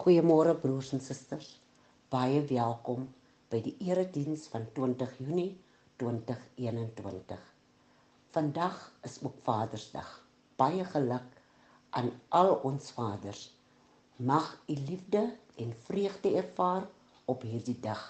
Goeiemôre 0.00 0.54
broers 0.56 0.94
en 0.96 1.00
susters. 1.04 1.48
Baie 2.08 2.38
welkom 2.48 3.02
by 3.52 3.58
die 3.60 3.74
erediens 3.84 4.46
van 4.48 4.62
20 4.72 5.10
Junie 5.20 5.50
2021. 6.00 7.42
Vandag 8.32 8.78
is 9.04 9.18
ook 9.20 9.34
Vadersdag. 9.44 10.08
Baie 10.56 10.86
geluk 10.94 11.26
aan 12.00 12.08
al 12.38 12.54
ons 12.70 12.94
vaders. 12.96 13.42
Mag 14.16 14.48
u 14.72 14.78
liefde 14.88 15.26
en 15.60 15.76
vreugde 15.90 16.32
ervaar 16.44 16.86
op 17.28 17.44
hierdie 17.44 17.76
dag. 17.84 18.00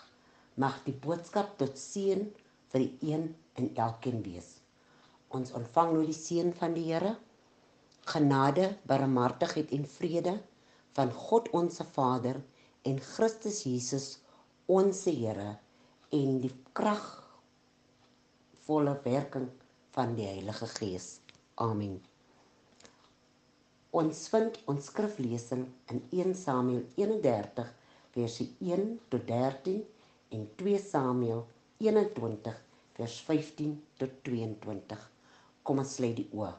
Mag 0.55 0.79
die 0.87 0.95
boodskap 0.95 1.59
tot 1.59 1.75
seën 1.75 2.23
vir 2.71 2.85
die 2.85 3.11
een 3.17 3.33
en 3.59 3.67
elkeen 3.75 4.23
wees. 4.29 4.61
Ons 5.35 5.51
ontvang 5.59 5.97
nou 5.97 6.07
die 6.07 6.21
seën 6.21 6.55
van 6.63 6.79
die 6.79 6.87
Here 6.93 7.17
genade, 8.15 8.77
barmhartigheid 8.87 9.75
en 9.75 9.91
vrede 9.99 10.39
van 10.97 11.11
God 11.13 11.49
ons 11.57 11.81
Vader 11.95 12.37
en 12.89 12.97
Christus 13.13 13.59
Jesus 13.67 14.07
ons 14.71 15.05
Here 15.07 15.51
en 16.17 16.41
die 16.43 16.55
kragvolle 16.77 18.95
werking 19.05 19.49
van 19.95 20.17
die 20.19 20.27
Heilige 20.29 20.67
Gees. 20.79 21.09
Amen. 21.61 22.01
Ons 23.91 24.29
vind 24.31 24.59
ons 24.71 24.87
skriflesing 24.87 25.65
in 25.91 26.03
1 26.15 26.35
Samuel 26.39 26.85
31 26.97 27.73
verse 28.15 28.45
1 28.61 28.99
tot 29.11 29.27
13 29.27 29.81
en 30.37 30.47
2 30.63 30.79
Samuel 30.83 31.43
21 31.83 32.55
vers 32.99 33.17
15 33.27 33.75
tot 33.99 34.13
22. 34.27 35.03
Kom 35.67 35.83
ons 35.83 35.97
lê 36.03 36.13
die 36.17 36.29
oë. 36.37 36.53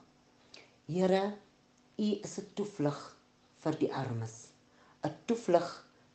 Here, 0.91 1.23
U 2.01 2.07
is 2.25 2.37
'n 2.39 2.45
toevlug 2.55 2.99
vir 3.63 3.77
die 3.81 3.89
armes, 4.01 4.33
'n 5.07 5.13
toevlug 5.29 5.67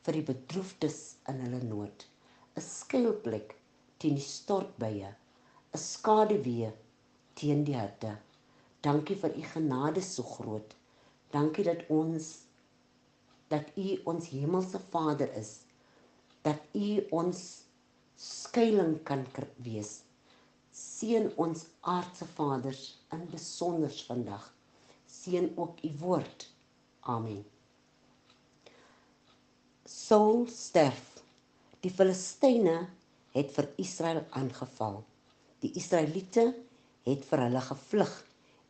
vir 0.07 0.17
die 0.17 0.27
bedroefdes 0.31 0.99
in 1.33 1.43
hulle 1.45 1.61
nood, 1.69 2.07
'n 2.57 2.65
skuilplek 2.69 3.55
teen 3.99 4.17
die 4.21 4.29
stortbuie, 4.29 5.11
'n 5.75 5.83
skaduwee 5.83 6.73
teen 7.41 7.65
die 7.69 7.77
hitte. 7.79 8.17
Dankie 8.87 9.19
vir 9.23 9.37
U 9.43 9.45
genade 9.53 10.03
so 10.09 10.23
groot. 10.23 10.75
Dankie 11.37 11.65
dat 11.71 11.87
ons 11.99 12.33
dat 13.49 13.71
U 13.77 13.89
ons 14.13 14.29
hemelse 14.29 14.81
Vader 14.91 15.33
is. 15.43 15.53
Dat 16.43 16.61
U 16.75 16.89
ons 17.11 17.41
skuilings 18.17 19.03
kan 19.05 19.25
wees. 19.69 20.03
Seën 20.73 21.33
ons 21.37 21.67
aardse 21.81 22.27
vaders 22.37 22.83
in 23.13 23.27
besonder 23.31 23.91
vandag 24.11 24.53
seën 25.07 25.53
ook 25.57 25.83
u 25.83 25.91
woord. 25.99 26.51
Amen. 27.07 27.45
Saul 29.87 30.49
sterf. 30.51 31.23
Die 31.85 31.91
Filistyne 31.95 32.89
het 33.31 33.53
vir 33.55 33.69
Israel 33.79 34.25
aangeval. 34.35 35.05
Die 35.63 35.71
Israeliete 35.79 36.49
het 37.07 37.23
vir 37.29 37.45
hulle 37.45 37.63
gevlug 37.63 38.15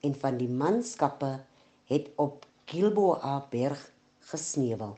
en 0.04 0.16
van 0.20 0.36
die 0.36 0.50
manskappe 0.52 1.30
het 1.88 2.10
op 2.20 2.44
Gilboa 2.68 3.38
berg 3.48 3.80
gesneuwel. 4.28 4.92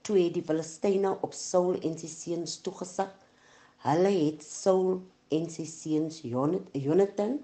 Toe 0.00 0.16
het 0.22 0.38
die 0.38 0.44
Filistyne 0.48 1.12
op 1.20 1.36
Saul 1.36 1.76
en 1.84 1.98
sy 2.00 2.08
seuns 2.08 2.56
toegesak. 2.64 3.12
Hulle 3.84 4.14
het 4.14 4.46
Saul 4.46 5.02
en 5.34 5.50
sy 5.52 5.66
seuns 5.68 6.22
Jonathan 6.24 7.36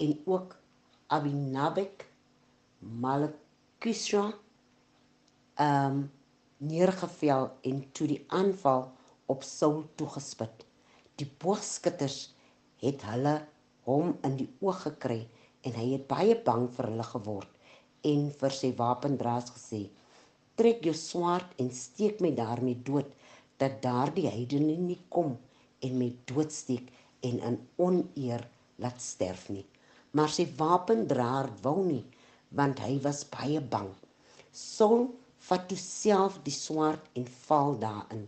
en 0.00 0.14
ook 0.24 0.56
Abinabek 1.12 2.06
Malakisha 2.80 4.30
ehm 4.30 4.41
um, 5.60 6.10
neergevel 6.62 7.50
en 7.62 7.80
toe 7.92 8.06
die 8.06 8.24
aanval 8.28 8.86
op 9.26 9.42
Saul 9.42 9.82
toegespit. 9.98 10.64
Die 11.18 11.28
boogskutters 11.42 12.34
het 12.82 13.02
hulle 13.06 13.34
hom 13.86 14.16
in 14.26 14.36
die 14.38 14.48
oog 14.62 14.84
gekry 14.86 15.22
en 15.66 15.74
hy 15.78 15.88
het 15.94 16.06
baie 16.10 16.36
bang 16.46 16.68
vir 16.76 16.90
hulle 16.90 17.06
geword 17.06 17.50
en 18.08 18.30
vir 18.38 18.54
sy 18.54 18.72
wapendraers 18.78 19.52
gesê: 19.54 19.82
"Trek 20.58 20.82
jou 20.86 20.94
swaard 20.94 21.54
en 21.62 21.70
steek 21.70 22.20
my 22.20 22.32
daarmee 22.34 22.82
dood 22.86 23.10
dat 23.58 23.82
daardie 23.82 24.28
heidene 24.28 24.76
nie 24.76 24.98
kom 25.08 25.36
en 25.82 25.98
my 25.98 26.10
doodsteek 26.26 26.90
en 27.22 27.38
in 27.50 27.58
oneer 27.76 28.46
laat 28.78 29.00
sterf 29.00 29.48
nie." 29.50 29.66
Maar 30.12 30.28
sy 30.28 30.46
wapendraer 30.58 31.48
wou 31.62 31.84
nie 31.86 32.04
want 32.50 32.82
hy 32.84 32.98
was 33.00 33.24
baie 33.24 33.60
bang. 33.60 33.88
Saul 34.52 35.08
vat 35.48 35.68
toe 35.68 35.78
self 35.78 36.38
die 36.46 36.54
swaard 36.54 37.08
en 37.18 37.26
val 37.46 37.76
daarin. 37.82 38.26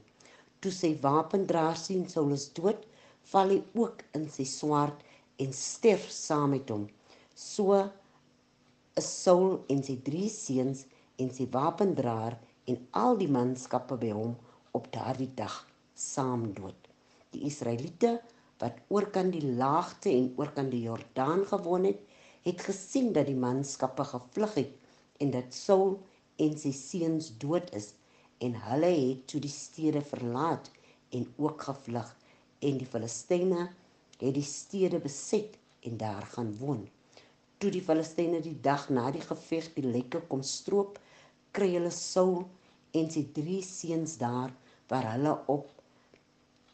Toe 0.60 0.72
sy 0.72 0.94
wapendraer 1.02 1.76
sien 1.78 2.08
Saul 2.10 2.32
is 2.36 2.48
dood, 2.56 2.80
val 3.30 3.52
hy 3.54 3.60
ook 3.78 4.02
in 4.18 4.26
sy 4.32 4.46
swaard 4.48 5.02
en 5.42 5.52
sterf 5.56 6.08
saam 6.12 6.54
met 6.54 6.70
hom. 6.72 6.88
So 7.34 7.78
is 8.98 9.10
Saul 9.10 9.60
en 9.72 9.82
sy 9.86 9.98
drie 10.06 10.30
seuns 10.32 10.84
en 11.22 11.30
sy 11.34 11.46
wapendraer 11.52 12.36
en 12.70 12.80
al 12.98 13.18
die 13.20 13.30
manskappe 13.30 13.98
by 14.00 14.12
hom 14.14 14.34
op 14.74 14.90
daardie 14.94 15.30
dag 15.38 15.56
saam 15.94 16.48
dood. 16.56 16.78
Die 17.34 17.44
Israeliete 17.50 18.16
wat 18.62 18.78
oorkant 18.94 19.34
die 19.34 19.54
laagte 19.58 20.10
en 20.10 20.32
oorkant 20.38 20.70
die 20.72 20.84
Jordaan 20.86 21.44
gewoon 21.50 21.88
het, 21.90 22.00
het 22.44 22.60
gesien 22.60 23.12
dat 23.12 23.28
die 23.28 23.38
manskappe 23.38 24.06
gevlug 24.08 24.54
het 24.60 24.74
en 25.22 25.30
dat 25.34 25.54
Saul 25.54 25.98
en 26.42 26.56
sy 26.58 26.72
seuns 26.74 27.30
dood 27.38 27.70
is 27.78 27.92
en 28.42 28.56
hulle 28.66 28.90
het 28.90 29.26
toe 29.30 29.40
die 29.42 29.52
stede 29.52 30.02
verlaat 30.02 30.70
en 31.14 31.26
ook 31.36 31.62
gevlug 31.68 32.10
en 32.64 32.80
die 32.80 32.88
Filistyne 32.88 33.68
het 34.18 34.34
die 34.34 34.46
stede 34.48 34.98
beset 34.98 35.58
en 35.84 35.96
daar 36.00 36.26
gaan 36.34 36.56
woon. 36.58 36.82
Toe 37.58 37.70
die 37.70 37.82
Filistyne 37.84 38.40
die 38.42 38.56
dag 38.60 38.88
na 38.90 39.10
die 39.14 39.22
geveg 39.22 39.70
die 39.76 39.86
lekke 39.86 40.22
kom 40.30 40.42
stroop, 40.42 40.98
kry 41.54 41.70
hulle 41.76 41.92
Saul 41.94 42.42
en 42.98 43.10
sy 43.10 43.24
drie 43.36 43.60
seuns 43.66 44.16
daar 44.20 44.52
waar 44.90 45.10
hulle 45.12 45.36
op 45.54 45.70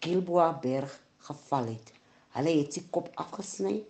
Gilboa 0.00 0.52
berg 0.62 0.94
geval 1.26 1.74
het. 1.74 1.92
Hulle 2.36 2.54
het 2.62 2.76
sy 2.76 2.86
kop 2.94 3.10
afgesny 3.20 3.80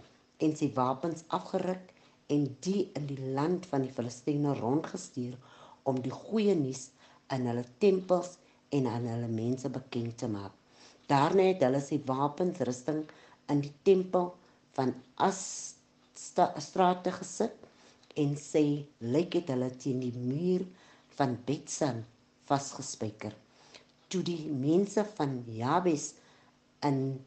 en 0.42 0.56
sy 0.56 0.70
wapens 0.74 1.22
afgeruk 1.36 1.92
en 2.34 2.46
die 2.64 2.88
in 2.98 3.06
die 3.10 3.32
land 3.36 3.66
van 3.70 3.84
die 3.84 3.92
Filistyne 3.94 4.54
rondgestuur 4.58 5.36
om 5.90 6.00
die 6.02 6.14
goeie 6.14 6.54
nuus 6.58 6.88
in 7.34 7.46
hulle 7.50 7.64
tempels 7.82 8.36
en 8.74 8.86
aan 8.90 9.06
hulle 9.10 9.30
mense 9.30 9.68
bekend 9.72 10.18
te 10.22 10.28
maak. 10.30 10.54
Daarna 11.10 11.48
het 11.50 11.62
hulle 11.66 11.80
sy 11.82 11.98
wapens 12.06 12.60
rusting 12.66 13.02
in 13.50 13.60
die 13.64 13.74
tempel 13.86 14.30
van 14.76 14.94
Astrate 15.26 17.12
gesit 17.16 17.56
en 18.20 18.36
sê 18.38 18.64
lyk 19.02 19.30
dit 19.38 19.50
hulle 19.54 19.70
teen 19.82 20.00
die 20.02 20.14
muur 20.14 20.62
van 21.18 21.36
Betsan 21.46 22.04
vasgespijker. 22.50 23.34
Toe 24.10 24.22
die 24.26 24.50
mense 24.50 25.04
van 25.16 25.40
Jabes 25.46 26.14
in 26.86 27.20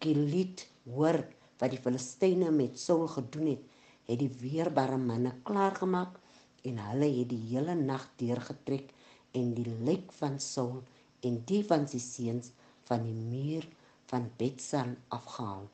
Gilead 0.00 0.66
hoor 0.88 1.20
wat 1.60 1.72
die 1.72 1.80
Filistyne 1.80 2.50
met 2.52 2.78
Saul 2.80 3.06
gedoen 3.12 3.54
het, 3.54 3.62
het 4.08 4.18
die 4.20 4.32
weerbare 4.40 4.98
manne 5.00 5.32
klaargemaak 5.46 6.19
en 6.68 6.80
hulle 6.90 7.08
het 7.18 7.28
die 7.32 7.42
hele 7.50 7.74
nag 7.74 8.06
deurgetrek 8.20 8.92
en 9.36 9.52
die 9.56 9.74
lijk 9.86 10.12
van 10.12 10.40
Saul 10.40 10.80
en 11.26 11.42
die 11.48 11.60
van 11.66 11.86
sy 11.90 12.00
seuns 12.02 12.50
van 12.88 13.04
die 13.06 13.16
muur 13.16 13.68
van 14.10 14.26
Betsan 14.40 14.96
afgehaal. 15.08 15.68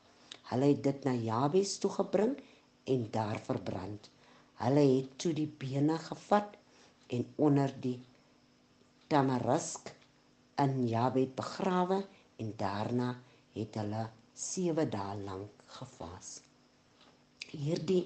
Hulle 0.51 0.69
het 0.71 0.83
dit 0.83 1.07
na 1.07 1.13
Jabes 1.13 1.77
toe 1.83 1.91
gebring 1.91 2.35
en 2.93 3.07
daar 3.11 3.39
verbrand. 3.43 4.09
Hulle 4.61 4.83
het 4.89 5.17
toe 5.21 5.33
die 5.37 5.49
bene 5.63 5.97
gevat 6.07 6.55
en 7.13 7.25
onder 7.35 7.73
die 7.81 7.97
tamarisk 9.11 9.91
in 10.63 10.87
Jabes 10.87 11.33
begrawe 11.35 12.03
en 12.37 12.53
daarna 12.57 13.09
het 13.57 13.79
hulle 13.81 14.07
7 14.37 14.89
dae 14.93 15.17
lank 15.25 15.65
gevas. 15.79 16.37
Hierdie 17.51 18.05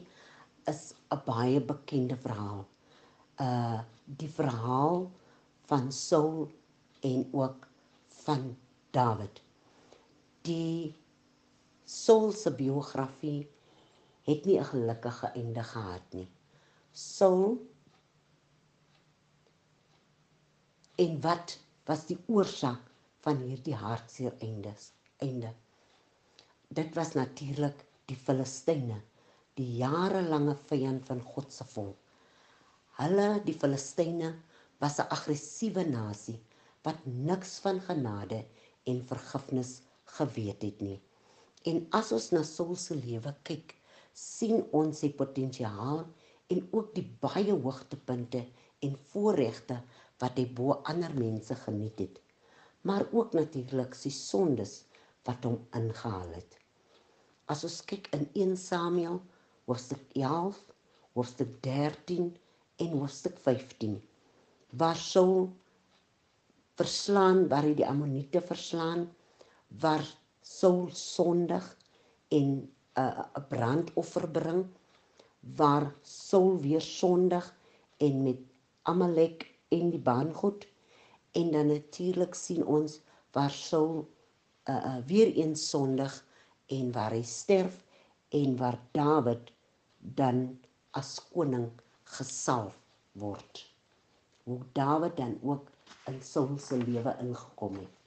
is 0.69 0.91
'n 1.11 1.21
baie 1.25 1.61
bekende 1.71 2.17
verhaal. 2.25 2.65
Uh 3.47 3.79
die 4.21 4.29
verhaal 4.29 5.05
van 5.69 5.91
Saul 5.91 6.51
en 7.09 7.29
ook 7.31 7.67
van 8.23 8.57
Dawid. 8.91 9.41
Die 10.47 10.95
Saul 11.85 12.31
se 12.31 12.51
biografie 12.51 13.49
het 14.29 14.45
nie 14.45 14.59
'n 14.59 14.69
gelukkige 14.73 15.27
einde 15.27 15.63
gehad 15.63 16.13
nie. 16.19 16.27
Saul 16.91 17.57
en 20.95 21.21
wat 21.21 21.59
was 21.85 22.05
die 22.05 22.19
oorsaak 22.27 22.83
van 23.19 23.37
hierdie 23.37 23.75
hartseer 23.75 24.35
eindes? 24.39 24.91
Einde 25.17 25.53
dit 26.71 26.95
was 26.95 27.13
natuurlik 27.13 27.83
die 28.07 28.15
Filistyne, 28.15 29.01
die 29.59 29.67
jarelange 29.81 30.55
vyand 30.69 31.05
van 31.09 31.21
God 31.33 31.51
se 31.53 31.65
volk. 31.73 31.97
Hulle, 32.99 33.27
die 33.45 33.57
Filistyne, 33.57 34.33
was 34.81 34.99
'n 34.99 35.11
aggressiewe 35.15 35.83
nasie 35.85 36.39
wat 36.83 37.05
niks 37.05 37.59
van 37.59 37.79
genade 37.79 38.45
en 38.89 39.05
vergifnis 39.11 39.81
geweet 40.17 40.61
het 40.61 40.81
nie. 40.81 40.99
En 41.69 41.85
as 41.91 42.11
ons 42.11 42.31
na 42.31 42.43
Saul 42.43 42.75
se 42.75 42.95
lewe 42.95 43.33
kyk, 43.43 43.75
sien 44.13 44.63
ons 44.71 44.99
sy 45.03 45.11
potensiaal 45.13 46.05
en 46.51 46.63
ook 46.71 46.95
die 46.95 47.05
baie 47.21 47.53
hoogtepunte 47.53 48.41
en 48.81 48.97
voorregte 49.11 49.77
wat 50.21 50.37
hy 50.37 50.45
bo 50.57 50.81
ander 50.89 51.13
mense 51.17 51.55
geniet 51.65 51.99
het. 51.99 52.17
Maar 52.81 53.05
ook 53.11 53.33
natuurlik 53.37 53.95
sy 53.95 54.09
sondes 54.09 54.83
wat 55.27 55.45
hom 55.45 55.59
ingehaal 55.77 56.33
het. 56.33 56.57
As 57.45 57.63
ons 57.67 57.81
kyk 57.85 58.09
in 58.17 58.27
1 58.33 58.57
Samuel 58.57 59.21
hoofstuk 59.71 60.03
11, 60.19 60.59
hoofstuk 61.15 61.51
13 61.63 62.31
en 62.83 62.91
hoofstuk 62.99 63.37
15 63.39 64.01
waar 64.71 64.95
Saul 64.95 65.49
verslaan 66.79 67.47
waar 67.51 67.63
hy 67.67 67.73
die 67.79 67.87
Ammoniete 67.87 68.41
verslaan 68.43 69.05
waar 69.83 70.03
Saul 70.43 70.89
sondig 70.95 71.65
en 72.35 72.47
'n 72.51 72.69
uh, 72.99 73.23
'n 73.39 73.47
brandoffer 73.47 74.27
bring 74.37 74.65
waar 75.57 75.87
Saul 76.03 76.59
weer 76.59 76.81
sondig 76.81 77.45
en 77.97 78.23
met 78.23 78.39
Amalek 78.81 79.47
en 79.69 79.89
die 79.89 79.99
baangoed. 79.99 80.67
En 81.31 81.51
dan 81.51 81.67
natuurlik 81.67 82.33
sien 82.35 82.65
ons 82.65 82.99
waar 83.31 83.51
Saul 83.51 84.09
uh, 84.69 84.75
uh, 84.75 84.97
weer 85.05 85.33
eens 85.33 85.69
sondig 85.69 86.25
en 86.65 86.91
waar 86.91 87.11
hy 87.11 87.23
sterf 87.23 87.85
en 88.29 88.57
waar 88.57 88.79
Dawid 88.91 89.51
dan 90.01 90.59
as 90.97 91.19
koning 91.31 91.69
gesalf 92.03 92.77
word 93.13 93.65
hoe 94.43 94.59
Dawid 94.73 95.17
dan 95.17 95.37
ook 95.43 95.69
in 96.09 96.21
Saul 96.21 96.57
se 96.57 96.77
lewe 96.77 97.15
ingekom 97.19 97.75
het. 97.75 97.97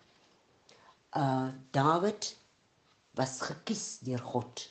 Uh 1.16 1.48
Dawid 1.70 2.36
was 3.14 3.40
gekies 3.40 3.98
deur 3.98 4.18
God 4.18 4.70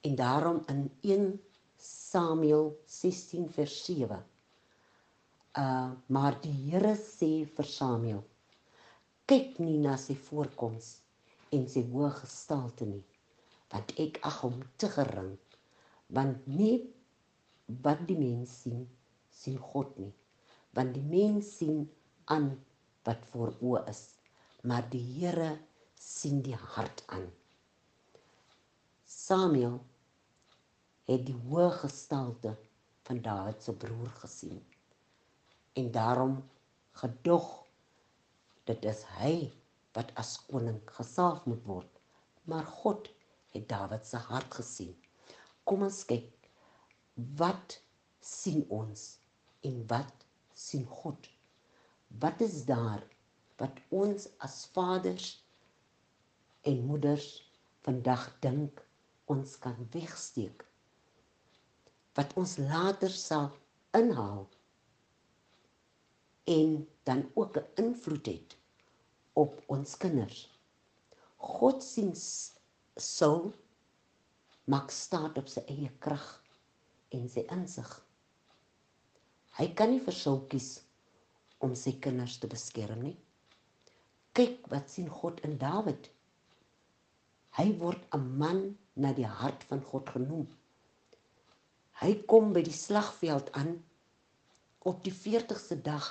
en 0.00 0.14
daarom 0.14 0.62
in 0.66 0.90
1 1.00 1.40
Samuel 1.76 2.80
16 2.86 3.50
vers 3.50 3.84
7 3.84 4.24
uh 5.58 5.90
maar 6.06 6.40
die 6.40 6.56
Here 6.70 6.94
sê 6.96 7.30
vir 7.56 7.64
Samuel 7.64 8.24
kyk 9.30 9.58
nie 9.62 9.78
na 9.78 9.96
sy 9.96 10.16
voorkoms 10.28 10.96
en 11.54 11.68
sy 11.70 11.84
hoë 11.92 12.10
gestalte 12.20 12.88
nie 12.88 13.04
want 13.72 13.94
ek 14.04 14.18
ag 14.30 14.40
hom 14.42 14.58
te 14.76 14.90
gering 14.96 15.36
want 16.16 16.46
nie 16.46 16.76
wat 17.84 18.06
die 18.08 18.18
mens 18.18 18.60
sien 18.62 18.86
sien 19.38 19.58
God 19.72 19.98
nie. 20.00 20.12
Want 20.74 20.94
die 20.96 21.04
mens 21.04 21.50
sien 21.60 21.84
aan 22.32 22.52
wat 23.06 23.26
voor 23.32 23.52
oë 23.60 23.84
is 23.92 24.06
maar 24.62 24.88
die 24.90 25.02
Here 25.18 25.58
sien 25.94 26.42
die 26.42 26.56
hart 26.56 27.02
aan. 27.06 27.28
Samuel 29.04 29.78
het 31.08 31.24
die 31.28 31.36
hoë 31.48 31.70
gestalte 31.82 32.56
van 33.08 33.22
Dawid 33.24 33.62
se 33.64 33.72
broer 33.72 34.10
gesien 34.22 34.58
en 35.78 35.90
daarom 35.94 36.34
gedog 37.00 37.46
dit 38.68 38.84
is 38.90 39.04
hy 39.20 39.34
wat 39.96 40.10
as 40.20 40.34
koning 40.50 40.80
gesalf 40.98 41.46
moet 41.46 41.62
word. 41.64 41.92
Maar 42.44 42.66
God 42.82 43.08
het 43.54 43.68
Dawid 43.68 44.06
se 44.06 44.20
hart 44.28 44.58
gesien 44.60 44.96
kom 45.68 45.84
ons 45.84 46.00
kyk 46.08 46.48
wat 47.40 47.76
sien 48.24 48.62
ons 48.72 49.02
en 49.68 49.78
wat 49.90 50.24
sien 50.56 50.86
God. 51.00 51.28
Wat 52.22 52.40
is 52.44 52.62
daar 52.68 53.02
wat 53.60 53.80
ons 53.94 54.28
as 54.46 54.56
vaders 54.74 55.28
en 56.68 56.84
moeders 56.88 57.28
vandag 57.86 58.28
dink 58.44 58.80
ons 59.28 59.56
kan 59.62 59.76
wegsteek? 59.92 60.64
Wat 62.16 62.32
ons 62.40 62.56
later 62.58 63.12
sal 63.12 63.50
inhaal 63.98 64.46
en 66.48 66.86
dan 67.04 67.26
ook 67.34 67.58
'n 67.58 67.68
invloed 67.84 68.26
het 68.26 68.56
op 69.32 69.62
ons 69.66 69.96
kinders. 69.96 70.48
God 71.36 71.82
sien 71.82 72.14
sou 72.96 73.52
maak 74.68 74.92
staat 74.92 75.38
op 75.40 75.48
sy 75.48 75.62
eie 75.72 75.88
krag 76.04 76.26
en 77.16 77.24
sy 77.32 77.46
insig. 77.54 77.88
Hy 79.58 79.66
kan 79.78 79.90
nie 79.90 80.02
versou 80.04 80.42
kies 80.52 80.68
om 81.64 81.72
sy 81.74 81.94
kinders 82.04 82.36
te 82.38 82.50
beskerm 82.52 83.00
nie. 83.06 83.16
Kyk 84.36 84.68
wat 84.70 84.92
sien 84.92 85.08
God 85.10 85.40
in 85.48 85.56
Dawid. 85.58 86.10
Hy 87.58 87.66
word 87.80 88.04
'n 88.14 88.38
man 88.38 88.60
na 88.94 89.12
die 89.12 89.26
hart 89.40 89.64
van 89.70 89.80
God 89.80 90.10
genoem. 90.14 90.46
Hy 92.00 92.12
kom 92.30 92.52
by 92.52 92.62
die 92.62 92.78
slagveld 92.84 93.50
aan 93.58 93.72
op 94.86 95.02
die 95.02 95.14
40ste 95.14 95.80
dag 95.82 96.06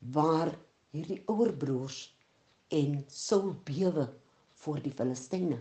waar 0.00 0.50
hierdie 0.90 1.22
ouer 1.28 1.52
broers 1.52 2.00
en 2.74 3.04
Saul 3.08 3.52
bewe 3.64 4.08
voor 4.62 4.80
die 4.82 4.92
Filistyne. 4.92 5.60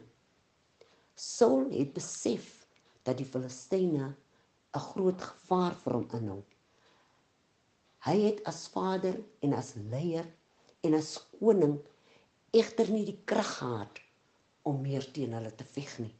Saul 1.17 1.71
het 1.73 1.95
besef 1.95 2.67
dat 3.01 3.17
die 3.17 3.25
Filistyne 3.25 4.13
'n 4.77 4.83
groot 4.89 5.21
gevaar 5.21 5.75
vir 5.83 5.93
hom 5.93 6.07
inhou. 6.19 6.41
Hy 8.05 8.17
het 8.21 8.43
as 8.51 8.67
vader 8.69 9.17
en 9.41 9.53
as 9.57 9.73
leier 9.93 10.27
en 10.85 10.93
as 10.93 11.15
koning 11.39 11.79
egter 12.53 12.91
nie 12.93 13.05
die 13.07 13.17
krag 13.25 13.49
gehad 13.57 14.01
om 14.61 14.81
meer 14.81 15.07
teen 15.15 15.33
hulle 15.33 15.53
te 15.55 15.65
veg 15.65 15.95
nie. 16.03 16.13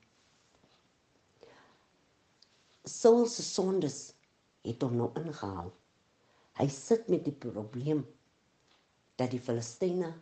Saul 2.87 3.27
se 3.29 3.43
sondes 3.43 3.99
het 4.65 4.81
hom 4.81 4.97
nou 4.97 5.11
ingehaal. 5.21 5.69
Hy 6.57 6.67
sit 6.73 7.07
met 7.07 7.23
die 7.27 7.37
probleem 7.45 8.01
dat 9.15 9.29
die 9.31 9.43
Filistyne 9.43 10.15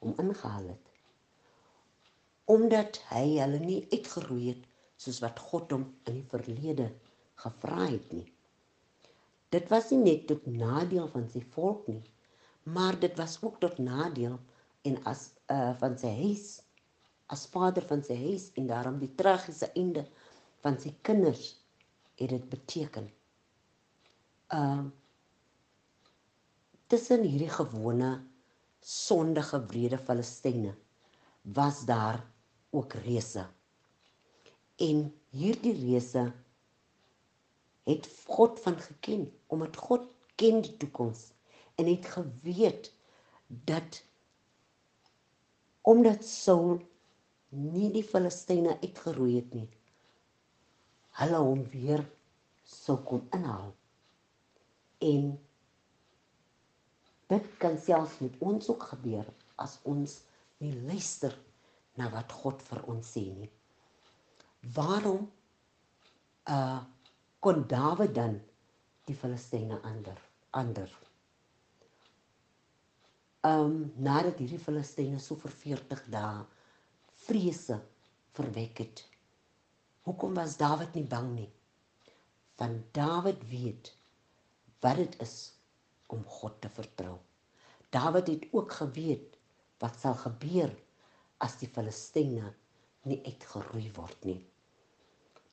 hom 0.00 0.16
ingehaal 0.24 0.72
het. 0.72 0.91
Omdat 2.50 2.98
hy 3.12 3.38
hulle 3.38 3.60
nie 3.62 3.80
uitgeroei 3.92 4.48
het 4.48 4.64
soos 4.98 5.20
wat 5.22 5.38
God 5.50 5.72
hom 5.74 5.84
in 6.10 6.18
die 6.20 6.28
verlede 6.30 6.88
gevra 7.42 7.86
het 7.86 8.10
nie. 8.12 8.26
Dit 9.52 9.68
was 9.70 9.90
nie 9.92 10.00
net 10.02 10.26
tot 10.30 10.46
nadeel 10.46 11.08
van 11.12 11.28
sy 11.30 11.42
volk 11.54 11.86
nie, 11.90 12.02
maar 12.64 12.98
dit 13.00 13.16
was 13.18 13.38
ook 13.42 13.60
tot 13.60 13.78
nadeel 13.78 14.38
en 14.88 14.98
as 15.06 15.30
uh 15.52 15.72
van 15.78 15.98
sy 15.98 16.12
huis 16.22 16.46
as 17.32 17.46
vader 17.48 17.84
van 17.88 18.02
sy 18.04 18.16
huis 18.18 18.50
en 18.60 18.66
daarom 18.68 18.98
die 19.00 19.12
tragiese 19.18 19.70
einde 19.78 20.04
van 20.64 20.78
sy 20.80 20.92
kinders 21.06 21.54
het 22.20 22.32
dit 22.34 22.48
beteken. 22.50 23.08
Uh 24.52 24.84
tussen 26.92 27.22
hierdie 27.24 27.48
gewone 27.48 28.10
sondige 28.84 29.62
wrede 29.70 29.96
Filistyne 29.96 30.74
was 31.56 31.86
daar 31.88 32.20
ook 32.72 32.96
reëse. 33.04 33.44
En 34.88 35.04
hierdie 35.36 35.74
reëse 35.76 36.24
het 37.88 38.08
God 38.26 38.60
van 38.64 38.78
geken 38.80 39.26
omdat 39.46 39.76
God 39.76 40.08
ken 40.40 40.62
die 40.64 40.76
toekoms 40.76 41.30
en 41.74 41.86
het 41.86 42.06
geweet 42.06 42.92
dat 43.46 44.02
omdat 45.82 46.24
Saul 46.24 46.80
nie 47.48 47.90
die 47.92 48.04
Filistyne 48.06 48.78
uitgeroei 48.80 49.34
het 49.36 49.54
nie 49.54 49.68
hulle 51.20 51.40
hom 51.44 51.64
weer 51.74 52.04
sou 52.64 52.96
kon 53.08 53.24
inhaal 53.36 53.72
en 55.04 55.32
dit 57.32 57.48
kan 57.60 57.76
selfs 57.80 58.20
met 58.24 58.38
ons 58.44 58.70
ook 58.72 58.86
gebeur 58.94 59.28
as 59.64 59.78
ons 59.88 60.20
nie 60.62 60.72
luister 60.86 61.34
na 62.00 62.08
wat 62.10 62.32
God 62.32 62.62
vir 62.62 62.84
ons 62.88 63.12
sê 63.16 63.26
nie 63.36 63.50
waarom 64.62 65.30
uh 66.48 66.80
kon 67.42 67.64
Dawid 67.66 68.14
dan 68.14 68.36
die 69.06 69.14
Filistyne 69.18 69.80
ander 69.82 70.18
ander. 70.50 70.90
Um, 73.42 73.90
nadat 73.98 74.38
hierdie 74.38 74.60
Filistyne 74.62 75.18
so 75.18 75.34
vir 75.40 75.50
40 75.50 76.04
dae 76.14 76.44
vrese 77.24 77.80
verwek 78.36 78.84
het. 78.84 79.02
Hoekom 80.06 80.38
was 80.38 80.54
Dawid 80.60 80.94
nie 80.94 81.02
bang 81.02 81.32
nie? 81.34 81.50
Want 82.62 82.94
Dawid 82.94 83.42
weet 83.50 83.90
wat 84.80 85.02
dit 85.02 85.18
is 85.26 85.52
om 86.06 86.22
God 86.22 86.60
te 86.62 86.70
vertrou. 86.70 87.18
Dawid 87.90 88.30
het 88.30 88.46
ook 88.52 88.72
geweet 88.78 89.34
wat 89.82 89.98
sal 89.98 90.14
gebeur 90.14 90.70
as 91.46 91.58
die 91.60 91.70
Filistyne 91.74 92.54
nie 93.10 93.20
uitgeroei 93.26 93.88
word 93.98 94.28
nie. 94.30 94.40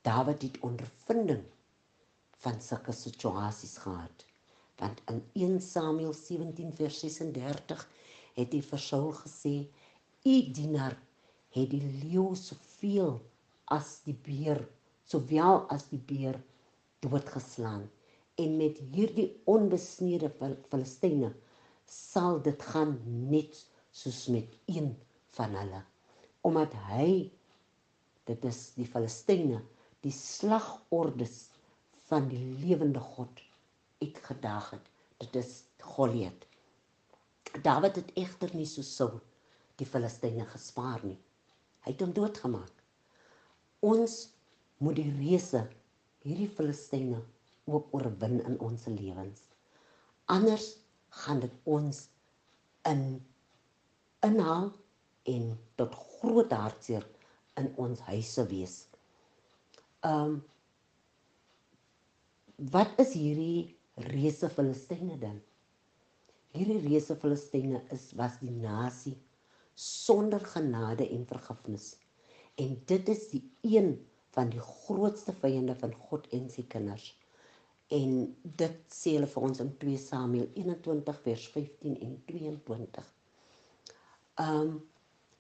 Dawid 0.06 0.46
het 0.48 0.64
ondervinding 0.66 1.46
van 2.44 2.62
sulke 2.64 2.96
situasies 2.96 3.78
gehad 3.84 4.30
Want 4.80 5.02
in 5.12 5.24
1 5.34 5.62
Samuel 5.62 6.14
17 6.14 6.74
vers 6.74 7.00
36 7.00 7.82
het 8.38 8.54
hy 8.56 8.60
vir 8.68 8.82
Saul 8.84 9.10
gesê: 9.18 9.56
"U 10.24 10.36
dienaar 10.56 10.96
het 11.56 11.74
die 11.74 11.82
leeu 12.04 12.30
soveel 12.40 13.18
as 13.78 13.90
die 14.06 14.16
beer, 14.28 14.62
sowel 15.12 15.66
as 15.76 15.90
die 15.92 16.00
beer 16.12 16.40
doodgeslaan 17.04 17.84
en 18.44 18.56
met 18.62 18.80
hierdie 18.94 19.28
onbesnede 19.56 20.32
Filistyne 20.72 21.34
sal 21.98 22.40
dit 22.48 22.64
gaan 22.72 22.96
net 23.36 23.60
soos 23.92 24.22
met 24.32 24.56
een 24.78 24.94
van 25.38 25.56
hulle 25.60 25.84
omdat 26.48 26.74
hy 26.90 27.10
dit 28.30 28.46
is 28.48 28.60
die 28.78 28.88
Filistyne 28.88 29.60
die 30.06 30.14
slagordes 30.16 31.50
van 32.10 32.30
die 32.32 32.44
lewende 32.62 33.02
God 33.04 33.42
uitgedaag 34.00 34.70
het. 34.78 34.86
Dit 35.20 35.36
is 35.42 35.52
Goliat 35.84 36.50
Dawid 37.58 37.96
het 37.96 38.12
egter 38.14 38.52
nie 38.54 38.68
so 38.70 38.86
sou 38.86 39.10
die 39.82 39.88
Filistyne 39.90 40.46
gespaar 40.52 41.02
nie. 41.06 41.18
Hy 41.82 41.94
het 41.96 42.04
hom 42.04 42.12
doodgemaak. 42.14 42.84
Ons 43.82 44.18
moet 44.84 45.00
die 45.00 45.10
reëse 45.16 45.64
hierdie 46.26 46.50
Filistyne 46.58 47.24
ook 47.66 47.90
oorwin 47.96 48.38
in 48.46 48.60
ons 48.66 48.86
lewens. 48.92 49.42
Anders 50.30 50.68
gaan 51.24 51.42
dit 51.42 51.56
ons 51.66 52.04
in 52.92 53.04
inhaal 54.28 54.70
en 55.34 55.52
tot 55.80 55.96
groot 56.20 56.54
hartseer 56.54 57.06
in 57.60 57.70
ons 57.82 58.02
huise 58.10 58.46
wees. 58.52 58.78
Um 60.06 60.40
wat 62.74 62.98
is 63.00 63.14
hierdie 63.16 63.78
reuse 64.10 64.50
Filistyne 64.52 65.16
dan? 65.22 65.38
Hierdie 66.56 66.82
reuse 66.84 67.16
Filistyne 67.20 67.82
is 67.96 68.10
was 68.20 68.36
die 68.42 68.52
nasie 68.52 69.16
sonder 69.80 70.44
genade 70.44 71.08
en 71.08 71.24
vergifnis. 71.28 71.94
En 72.60 72.76
dit 72.86 73.10
is 73.10 73.30
die 73.32 73.44
een 73.64 73.94
van 74.36 74.52
die 74.52 74.62
grootste 74.62 75.34
vyande 75.40 75.76
van 75.80 75.94
God 76.10 76.28
en 76.36 76.50
sy 76.52 76.66
kinders. 76.68 77.14
En 77.96 78.36
dit 78.44 78.82
sê 78.94 79.16
hulle 79.16 79.30
vir 79.32 79.46
ons 79.48 79.64
in 79.64 79.72
2 79.82 80.02
Samuel 80.04 80.50
21 80.60 81.22
vers 81.26 81.48
15 81.56 81.96
en 82.06 82.18
22. 82.28 83.08
Um 84.44 84.76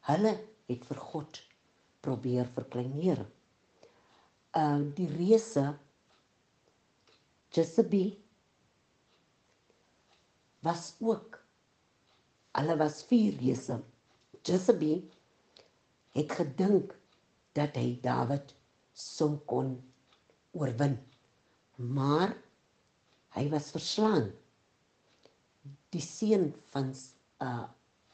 hulle 0.10 0.34
het 0.70 0.86
vir 0.90 1.02
God 1.12 1.40
probeer 2.06 2.50
verkleineer. 2.56 3.22
Uh 4.58 4.82
die 4.98 5.08
reuse 5.12 5.66
Jezebel 7.54 8.12
was 10.66 10.94
ook 11.00 11.40
hulle 12.58 12.76
was 12.82 13.04
vier 13.10 13.38
reuse. 13.42 13.80
Jezebel 14.46 15.04
het 16.18 16.34
gedink 16.40 16.96
dat 17.58 17.78
hy 17.78 18.00
Dawid 18.04 18.54
sou 18.94 19.38
kon 19.50 19.76
oorwin. 20.58 20.98
Maar 21.78 22.34
hy 23.38 23.46
was 23.54 23.72
verslaan. 23.76 24.32
Die 25.94 26.04
seun 26.04 26.50
van 26.74 26.94
uh 27.46 27.68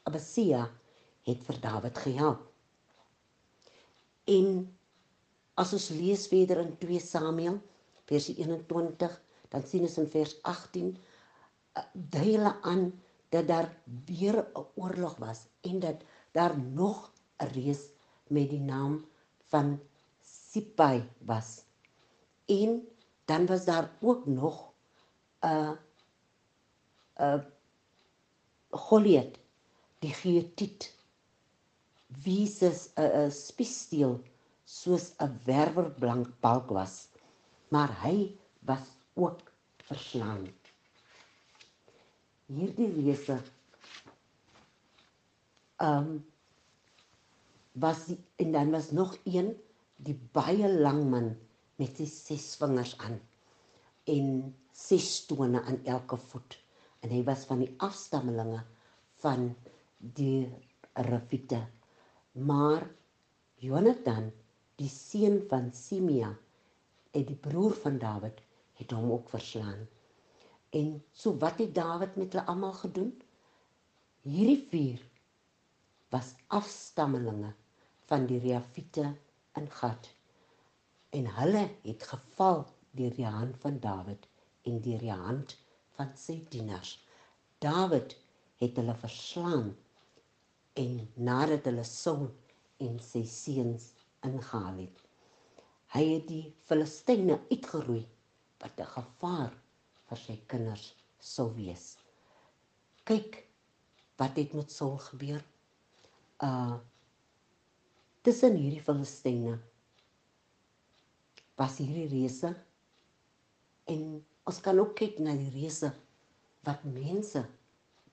Abasia 0.05 0.67
het 1.25 1.41
vir 1.47 1.59
Dawid 1.61 1.97
gehelp. 1.97 2.43
En 4.29 4.47
as 5.61 5.73
ons 5.77 5.89
lees 5.95 6.27
verder 6.29 6.61
in 6.63 6.73
2 6.81 7.01
Samuel 7.01 7.59
vers 8.09 8.29
21, 8.33 9.15
dan 9.53 9.65
sien 9.65 9.85
ons 9.87 9.97
in 10.01 10.09
vers 10.13 10.35
18 10.43 10.91
eh, 10.93 11.83
dui 11.93 12.29
hulle 12.35 12.53
aan 12.61 12.87
dat 13.33 13.47
daar 13.47 13.69
weer 14.05 14.37
'n 14.43 14.65
oorlog 14.75 15.17
was 15.17 15.45
en 15.61 15.79
dat 15.79 16.03
daar 16.31 16.57
nog 16.57 17.11
'n 17.41 17.51
reus 17.53 17.83
met 18.27 18.49
die 18.49 18.59
naam 18.59 19.05
van 19.45 19.79
Sipai 20.21 21.09
was. 21.19 21.63
En 22.45 22.87
dan 23.25 23.45
was 23.45 23.65
daar 23.65 23.91
ook 24.01 24.25
nog 24.25 24.71
'n 25.41 25.47
uh, 25.47 25.71
'n 27.17 27.23
uh, 27.23 27.43
Goliat, 28.69 29.37
die 29.99 30.13
Gietiet 30.13 30.95
wie 32.23 32.47
se 32.47 32.69
'n 32.97 33.27
'n 33.27 33.31
spiessteel 33.31 34.13
soos 34.65 35.05
'n 35.19 35.39
werverblank 35.45 36.27
balk 36.41 36.69
was, 36.69 37.07
maar 37.69 37.91
hy 38.03 38.35
was 38.59 38.85
ook 39.13 39.51
verslaan. 39.87 40.47
Hierdie 42.45 42.91
reuse 42.97 43.37
ehm 45.77 45.97
um, 45.97 46.25
was 47.75 48.05
die, 48.05 48.17
en 48.35 48.51
dan 48.51 48.71
was 48.71 48.91
nog 48.91 49.17
een 49.23 49.49
die 49.95 50.15
baie 50.31 50.69
lang 50.71 51.09
man 51.09 51.33
met 51.75 51.97
sy 51.99 52.05
ses 52.07 52.55
vingers 52.59 52.93
aan 53.03 53.17
en 54.07 54.29
ses 54.71 55.07
stone 55.15 55.61
aan 55.61 55.81
elke 55.83 56.17
voet 56.17 56.55
en 57.03 57.11
hy 57.11 57.23
was 57.27 57.43
van 57.49 57.63
die 57.63 57.73
afstammelinge 57.83 58.61
van 59.23 59.49
die 59.99 60.47
Rafite 60.93 61.59
Maar 62.35 62.89
Jonathan, 63.55 64.31
die 64.75 64.89
seun 64.89 65.37
van 65.47 65.69
Simea, 65.73 66.33
en 67.15 67.23
die 67.25 67.35
broer 67.35 67.73
van 67.79 67.97
Dawid, 67.97 68.41
het 68.75 68.91
hom 68.91 69.11
ook 69.11 69.29
verslaan. 69.31 69.85
En 70.69 71.03
so 71.11 71.37
wat 71.39 71.61
het 71.63 71.71
Dawid 71.75 72.15
met 72.15 72.33
hulle 72.33 72.45
almal 72.51 72.73
gedoen? 72.73 73.13
Hierdie 74.27 74.67
vier 74.69 75.05
was 76.11 76.33
afstammelinge 76.47 77.53
van 78.11 78.27
die 78.27 78.41
Reafite 78.43 79.13
in 79.55 79.71
Gad. 79.71 80.11
En 81.15 81.31
hulle 81.37 81.69
het 81.87 82.03
geval 82.03 82.65
deur 82.91 83.15
die 83.15 83.31
hand 83.37 83.55
van 83.63 83.79
Dawid 83.79 84.27
en 84.67 84.81
deur 84.81 84.99
die 84.99 85.15
hand 85.23 85.55
van 85.95 86.11
sy 86.19 86.41
dienaars. 86.51 86.97
Dawid 87.63 88.19
het 88.59 88.75
hulle 88.75 88.99
verslaan 89.07 89.71
en 90.75 90.95
nadat 91.15 91.67
hulle 91.69 91.83
Saul 91.87 92.27
en 92.83 92.97
sy 92.99 93.23
seuns 93.29 93.91
ingehaal 94.27 94.81
het. 94.83 95.03
Hy 95.95 96.03
het 96.09 96.25
die 96.27 96.43
Filistyne 96.67 97.37
uitgeroei 97.51 98.03
wat 98.63 98.79
'n 98.79 98.91
gevaar 98.95 99.53
vir 100.09 100.19
sy 100.25 100.35
kinders 100.51 100.87
sou 101.19 101.47
wees. 101.55 101.85
Kyk 103.05 103.45
wat 104.17 104.35
het 104.37 104.53
met 104.53 104.71
Saul 104.71 104.97
gebeur. 104.97 105.43
Uh 106.43 106.77
tussen 108.25 108.55
hierdie 108.57 108.81
Filistyne 108.81 109.59
was 111.55 111.77
hierdie 111.77 112.07
reuse 112.09 112.49
en 113.93 114.01
ons 114.49 114.59
kan 114.65 114.79
ook 114.79 114.95
kyk 114.97 115.19
na 115.19 115.35
die 115.37 115.51
reuse 115.53 115.91
wat 116.65 116.83
mense 116.83 117.43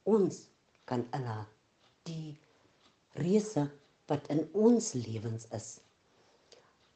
ons 0.05 0.43
kan 0.85 1.07
inhaal 1.17 1.49
die 2.05 2.37
reuse 3.21 3.67
wat 4.11 4.29
in 4.33 4.45
ons 4.53 4.93
lewens 4.93 5.47
is. 5.57 5.69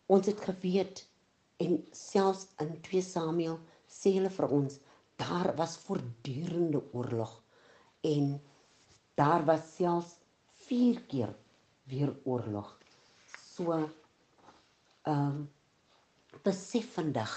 Ons 0.06 0.26
het 0.30 0.40
geweet 0.40 1.04
en 1.62 1.78
selfs 1.92 2.46
in 2.62 2.76
2 2.88 3.02
Samuel 3.02 3.58
sê 3.90 4.12
hulle 4.16 4.30
vir 4.32 4.54
ons 4.58 4.78
daar 5.20 5.52
was 5.56 5.76
voortdurende 5.86 6.82
oorlog 6.92 7.32
en 8.04 8.36
daar 9.16 9.44
was 9.48 9.68
selfs 9.76 10.18
4 10.68 11.00
keer 11.10 11.32
weer 11.88 12.12
oorlog. 12.24 12.72
So 13.54 13.72
ehm 13.72 13.92
um, 15.12 15.44
besef 16.44 16.92
vandag 16.94 17.32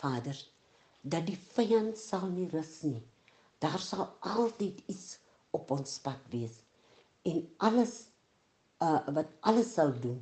vaders 0.00 0.40
dat 1.02 1.26
die 1.26 1.38
vyand 1.54 1.98
sal 1.98 2.26
nie 2.28 2.48
rus 2.50 2.80
nie. 2.82 3.02
Daar 3.62 3.78
sal 3.78 4.08
altyd 4.20 4.82
iets 4.90 5.18
op 5.50 5.70
ons 5.70 5.98
pad 6.02 6.18
wees 6.32 6.58
en 7.28 7.44
alles 7.56 8.11
uh, 8.82 9.00
wat 9.16 9.30
alles 9.40 9.74
sal 9.74 9.92
doen 10.00 10.20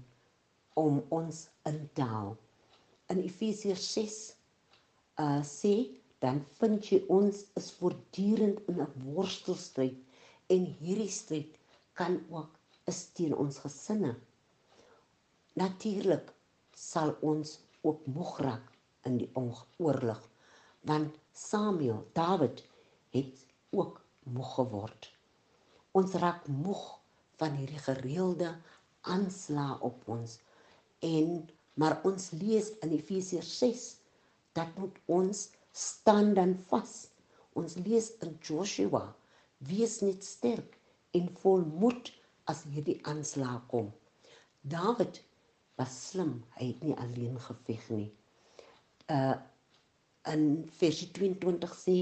om 0.80 1.00
ons 1.08 1.48
in 1.68 1.80
te 1.96 2.06
haal. 2.06 2.36
In 3.12 3.22
Efesiërs 3.24 3.86
6 3.92 4.18
uh 5.24 5.40
sê 5.44 5.74
dan 6.20 6.42
vind 6.60 6.88
jy 6.92 7.00
ons 7.12 7.44
is 7.60 7.70
voortdurend 7.78 8.60
in 8.68 8.80
'n 8.84 9.04
worstelstryd 9.16 9.96
en 10.54 10.66
hierdie 10.80 11.12
stryd 11.20 11.56
kan 12.00 12.20
ook 12.30 12.52
is 12.92 13.00
teen 13.16 13.34
ons 13.36 13.58
gesinne. 13.64 14.14
Natuurlik 15.54 16.32
sal 16.74 17.16
ons 17.20 17.58
ook 17.82 18.06
moeg 18.06 18.38
raak 18.46 18.66
in 19.08 19.16
die 19.18 19.30
oorlog 19.78 20.20
want 20.88 21.16
Samuel, 21.32 22.06
Dawid 22.12 22.64
het 23.10 23.46
ook 23.70 24.00
moeg 24.22 24.54
geword. 24.54 25.12
Ons 25.92 26.12
raak 26.12 26.46
moeg 26.46 26.99
van 27.40 27.56
hierdie 27.58 27.82
gereelde 27.86 28.52
aanslae 29.14 29.78
op 29.88 30.08
ons. 30.16 30.38
En 31.06 31.48
maar 31.80 32.00
ons 32.04 32.30
lees 32.36 32.68
in 32.84 32.92
Efesiërs 32.92 33.50
6 33.58 33.84
dat 34.58 34.76
moet 34.76 34.98
ons 35.06 35.46
staan 35.72 36.34
dan 36.34 36.56
vas. 36.68 37.08
Ons 37.52 37.76
lees 37.86 38.10
in 38.26 38.36
Joshua: 38.40 39.16
"Wees 39.58 40.00
net 40.00 40.24
sterk 40.24 40.76
en 41.10 41.30
vol 41.42 41.64
moed 41.64 42.12
as 42.44 42.62
hierdie 42.62 42.98
aanslag 43.06 43.66
kom." 43.72 43.92
Dawid 44.60 45.22
was 45.80 45.94
slim, 46.10 46.44
hy 46.58 46.66
het 46.72 46.82
nie 46.84 46.96
alleen 46.96 47.38
geveg 47.40 47.88
nie. 47.88 48.10
Uh 49.08 49.36
in 50.28 50.68
vers 50.76 50.98
22 51.16 51.74
sê 51.74 51.94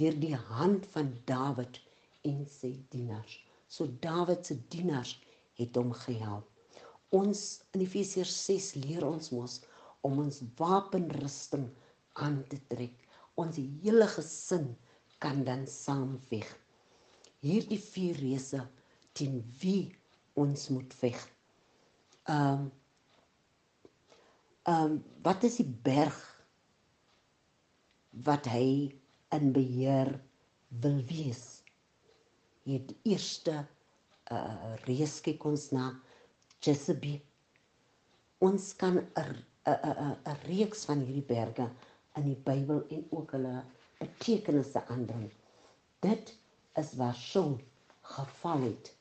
deur 0.00 0.14
die 0.20 0.36
hand 0.36 0.86
van 0.94 1.10
Dawid 1.28 1.76
en 2.24 2.46
sy 2.48 2.70
dienaars. 2.94 3.34
So 3.70 3.86
Dawid 3.86 4.46
se 4.46 4.56
dienaars 4.72 5.14
het 5.60 5.76
hom 5.78 5.92
gehelp. 5.94 6.48
Ons 7.14 7.62
in 7.74 7.84
Efesiërs 7.84 8.32
6 8.46 8.72
leer 8.82 9.06
ons 9.06 9.30
mos 9.34 9.60
om 10.06 10.18
ons 10.24 10.40
wapenrusting 10.58 11.68
aan 12.24 12.40
te 12.50 12.58
trek. 12.72 12.96
Ons 13.38 13.60
hele 13.62 14.08
gesin 14.10 14.72
kan 15.22 15.44
dan 15.46 15.66
saam 15.70 16.16
veg. 16.30 16.48
Hierdie 17.44 17.78
vier 17.80 18.18
reëse 18.18 18.64
teen 19.16 19.38
wie 19.62 19.92
ons 20.40 20.68
moet 20.74 20.98
veg. 21.02 21.22
Ehm 22.26 22.66
um, 22.66 22.68
ehm 24.68 24.90
um, 24.90 24.98
wat 25.24 25.46
is 25.48 25.56
die 25.62 25.70
berg 25.86 26.18
wat 28.26 28.46
hy 28.50 28.92
in 29.34 29.52
beheer 29.56 30.12
wil 30.82 31.00
wees? 31.08 31.59
Die 32.70 32.96
eerste 33.10 33.54
uh 34.30 34.74
reis 34.86 35.16
kyk 35.26 35.44
ons 35.50 35.70
na 35.74 35.88
Chesapeake. 36.62 37.26
Ons 38.46 38.68
kan 38.80 39.00
'n 39.00 39.32
'n 39.66 39.78
'n 39.90 40.16
'n 40.32 40.36
reeks 40.46 40.84
van 40.88 41.02
hierdie 41.06 41.26
berge 41.34 41.66
in 42.20 42.28
die 42.28 42.38
Bybel 42.48 42.84
en 42.96 43.02
ook 43.10 43.34
hulle 43.36 43.64
betekenisse 43.98 44.84
aandring. 44.86 45.32
Dit 46.06 46.34
is 46.82 46.94
waar 47.00 47.18
Saul 47.18 47.58
geval 48.14 48.60
het. 48.68 48.92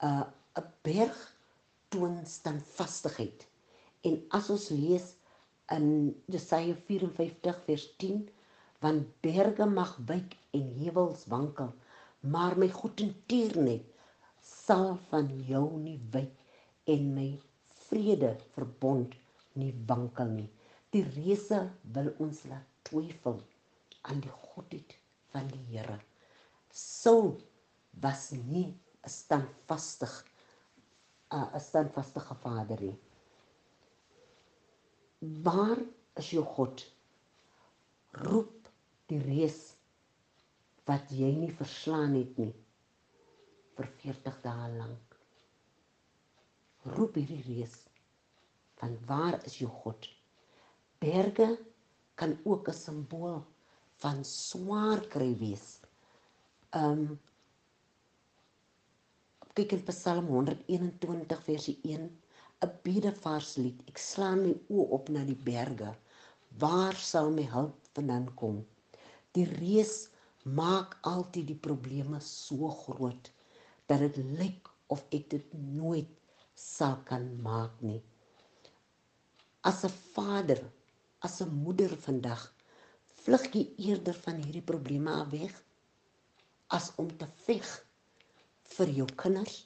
'n 0.00 0.06
uh, 0.06 0.24
'n 0.62 0.72
berg 0.88 1.20
toon 1.88 2.16
standvastigheid. 2.26 3.46
En 4.08 4.24
as 4.38 4.50
ons 4.50 4.68
lees 4.68 5.12
in 5.76 5.86
Jesaja 6.32 6.74
54 6.88 7.60
vers 7.68 7.86
10, 7.96 8.28
want 8.80 9.20
berge 9.20 9.66
mag 9.66 9.96
wyk 10.06 10.36
en 10.56 10.66
heuwels 10.80 11.26
wankel, 11.32 11.72
maar 12.32 12.56
my 12.58 12.68
goed 12.72 13.00
en 13.04 13.12
tiernet 13.30 13.84
sal 14.46 14.96
van 15.10 15.28
jou 15.48 15.66
nie 15.80 15.98
wyk 16.14 16.32
en 16.94 17.08
my 17.14 17.28
vrede 17.86 18.32
verbond 18.54 19.14
nie 19.60 19.72
wankel 19.88 20.30
nie. 20.32 20.48
Die 20.94 21.04
reëse 21.16 21.60
wil 21.96 22.12
ons 22.22 22.42
laat 22.50 22.66
twyfel 22.88 23.40
aan 24.10 24.22
die 24.24 24.32
godheid 24.32 24.96
van 25.34 25.48
die 25.50 25.62
Here. 25.70 25.98
Sou 26.70 27.36
was 28.02 28.30
nie 28.32 28.68
'n 29.04 29.10
standvastig 29.10 30.14
'n 31.32 31.60
standvastige 31.60 32.34
Vader 32.34 32.80
nie. 32.80 32.98
Waar 35.42 35.78
is 36.14 36.30
jou 36.30 36.44
God? 36.44 36.92
Roep 38.12 38.68
die 39.06 39.18
reus 39.18 39.75
wat 40.86 41.10
jy 41.10 41.32
nie 41.34 41.52
verslaan 41.58 42.14
het 42.14 42.38
nie 42.38 42.52
vir 43.76 43.88
40 44.02 44.38
dae 44.44 44.68
lank. 44.76 45.16
Roep 46.96 47.18
hierdie 47.18 47.42
reus 47.48 47.80
van 48.80 48.94
waar 49.08 49.40
is 49.48 49.58
jou 49.58 49.70
God? 49.82 50.06
Berge 51.02 51.48
kan 52.14 52.38
ook 52.44 52.68
'n 52.68 52.78
simbool 52.84 53.42
van 54.02 54.24
swaar 54.24 55.00
kry 55.12 55.32
wees. 55.38 55.80
Um 56.72 57.18
kyk 59.56 59.72
in 59.72 59.84
Psalm 59.88 60.26
121 60.26 61.42
vers 61.44 61.68
1, 61.82 62.10
'n 62.64 62.72
bedevaarslied. 62.84 63.78
Ek 63.88 63.98
slaan 63.98 64.42
my 64.42 64.54
oë 64.68 64.88
op 64.98 65.08
na 65.08 65.24
die 65.24 65.42
berge. 65.50 65.94
Waar 66.58 66.94
sal 66.94 67.30
my 67.30 67.46
hulp 67.52 67.76
vandaan 67.96 68.34
kom? 68.34 68.66
Die 69.32 69.44
reus 69.44 70.08
maak 70.46 70.98
altyd 71.02 71.46
die 71.50 71.58
probleme 71.68 72.20
so 72.22 72.70
groot 72.84 73.30
dat 73.90 74.02
dit 74.04 74.16
lyk 74.38 74.70
of 74.94 75.02
ek 75.10 75.30
dit 75.30 75.54
nooit 75.54 76.10
sal 76.54 77.00
kan 77.08 77.26
maak 77.42 77.80
nie. 77.82 78.02
As 79.62 79.84
'n 79.84 79.94
vader, 80.14 80.60
as 81.20 81.40
'n 81.42 81.50
moeder 81.50 81.96
vandag, 81.96 82.52
vlug 83.26 83.46
jy 83.54 83.64
eerder 83.90 84.14
van 84.14 84.36
hierdie 84.38 84.62
probleme 84.62 85.10
af 85.10 85.30
weg 85.30 85.54
as 86.76 86.92
om 87.02 87.08
te 87.18 87.26
veg 87.46 87.66
vir 88.76 88.92
jou 88.98 89.06
kinders 89.22 89.56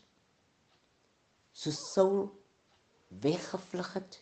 so 1.60 1.72
Saul 1.76 2.22
weggevlug 3.24 3.90
het 3.98 4.18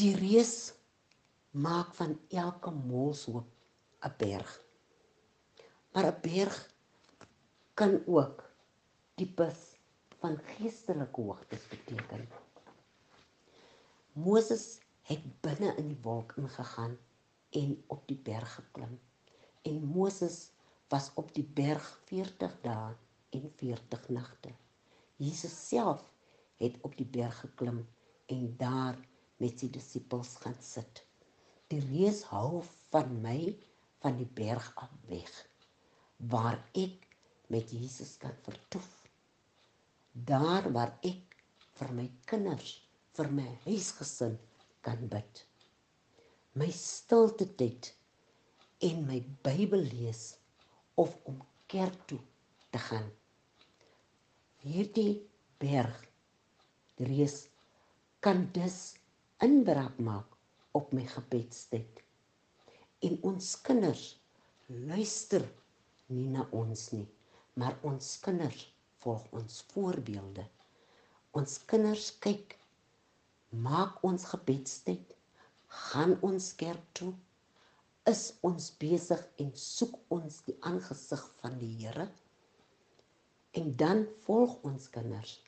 die 0.00 0.12
reus 0.18 0.54
maak 1.66 1.94
van 2.00 2.16
elke 2.44 2.72
molshoop 2.76 3.48
'n 4.06 4.14
berg 4.24 4.50
maar 5.92 6.06
'n 6.10 6.20
berg 6.20 6.56
kan 7.74 8.02
ook 8.06 8.44
tipes 9.14 9.58
van 10.20 10.38
geestelike 10.52 11.20
hoogtes 11.20 11.68
beteken 11.68 12.28
Moses 14.12 14.80
het 15.08 15.24
binne 15.40 15.74
in 15.76 15.88
die 15.88 16.02
wolk 16.02 16.32
ingegaan 16.36 16.98
en 17.50 17.84
op 17.86 18.06
die 18.08 18.18
berg 18.30 18.54
geklim 18.54 18.98
en 19.62 19.84
Moses 19.84 20.38
was 20.88 21.10
op 21.14 21.34
die 21.34 21.44
berg 21.44 21.86
40 22.08 22.56
dae 22.64 22.96
en 23.36 23.52
40 23.60 24.08
nagte. 24.08 24.52
Jesus 25.16 25.54
self 25.68 26.02
het 26.56 26.76
op 26.82 26.96
die 26.96 27.06
berg 27.06 27.40
geklim 27.40 27.82
en 28.26 28.54
daar 28.60 28.98
met 29.36 29.60
sy 29.60 29.70
disippels 29.70 30.34
gaan 30.42 30.56
sit. 30.60 31.04
Die 31.68 31.80
reus 31.92 32.22
hou 32.32 32.62
van 32.90 33.12
my 33.22 33.38
van 34.02 34.16
die 34.18 34.28
berg 34.40 34.70
af 34.82 34.92
weg 35.10 35.32
waar 36.32 36.58
ek 36.72 37.06
met 37.52 37.70
Jesus 37.72 38.16
kan 38.20 38.34
vertoef. 38.42 38.88
Daar 40.12 40.66
waar 40.72 40.96
ek 41.06 41.36
vir 41.78 41.92
my 41.94 42.06
kinders, 42.26 42.74
vir 43.14 43.30
my 43.32 43.46
huisgesin 43.64 44.34
kan 44.82 45.06
bid. 45.10 45.44
My 46.58 46.68
stilte 46.74 47.46
tyd 47.60 47.92
en 48.88 49.04
my 49.06 49.20
Bybel 49.46 49.86
lees 49.92 50.34
of 50.98 51.14
om 51.30 51.38
kerk 51.70 51.98
toe 52.10 52.20
te 52.74 52.82
gaan. 52.82 53.06
Hierdie 54.62 55.20
berg 55.62 56.02
reis 56.98 57.44
kan 58.24 58.48
dus 58.52 58.96
inbraak 59.44 59.98
maak 60.02 60.34
op 60.74 60.92
my 60.92 61.06
gebedstyd. 61.06 62.02
En 63.06 63.18
ons 63.30 63.50
kinders 63.66 64.04
luister 64.66 65.44
nie 66.08 66.28
na 66.34 66.48
ons 66.52 66.88
nie, 66.92 67.06
maar 67.54 67.76
ons 67.86 68.14
kinders 68.24 68.64
volg 69.04 69.26
ons 69.38 69.60
voorbeelde. 69.72 70.46
Ons 71.38 71.60
kinders 71.70 72.10
kyk 72.24 72.56
maak 73.50 74.02
ons 74.04 74.24
gebedstyd 74.32 75.14
gaan 75.68 76.16
ons 76.24 76.52
kerk 76.60 76.84
toe 76.92 77.12
is 78.08 78.22
ons 78.48 78.70
besig 78.80 79.22
en 79.42 79.50
soek 79.56 79.94
ons 80.16 80.40
die 80.46 80.56
aangesig 80.68 81.22
van 81.40 81.56
die 81.60 81.70
Here 81.80 82.08
en 83.60 83.72
dan 83.80 84.04
volg 84.26 84.58
ons 84.68 84.88
kinders 84.92 85.38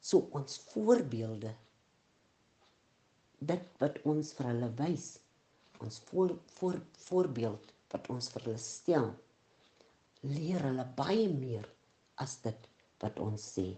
so 0.00 0.30
ons 0.38 0.58
voorbeelde 0.70 1.52
dit 3.52 3.66
wat 3.82 3.98
ons 4.12 4.32
vir 4.38 4.50
hulle 4.52 4.70
wys 4.78 5.08
ons 5.80 6.00
voor, 6.10 6.36
voor 6.56 6.80
voorbeeld 7.06 7.72
wat 7.92 8.08
ons 8.12 8.30
vir 8.32 8.46
hulle 8.46 8.62
stel 8.62 9.10
leer 10.20 10.62
hulle 10.68 10.84
baie 10.96 11.28
meer 11.32 11.68
as 12.24 12.36
dit 12.44 12.68
wat 13.00 13.20
ons 13.24 13.46
sê. 13.56 13.68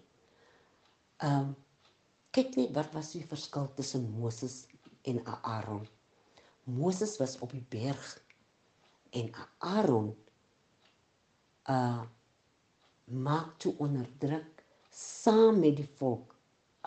Ehm 1.23 1.53
um, 1.53 1.53
kyk 2.33 2.55
net 2.57 2.71
wat 2.73 2.95
was 2.97 3.11
die 3.13 3.27
verskil 3.29 3.67
tussen 3.77 4.07
Moses 4.17 4.63
en 5.05 5.19
Aaron. 5.29 5.83
Moses 6.65 7.19
was 7.21 7.35
op 7.45 7.53
die 7.53 7.67
berg 7.75 8.07
en 9.21 9.29
Aaron 9.59 10.15
uh 11.69 12.03
maak 13.13 13.59
toe 13.61 13.75
onderdruk 13.85 14.63
saam 14.89 15.59
met 15.61 15.77
die 15.77 15.89
volk 15.99 16.33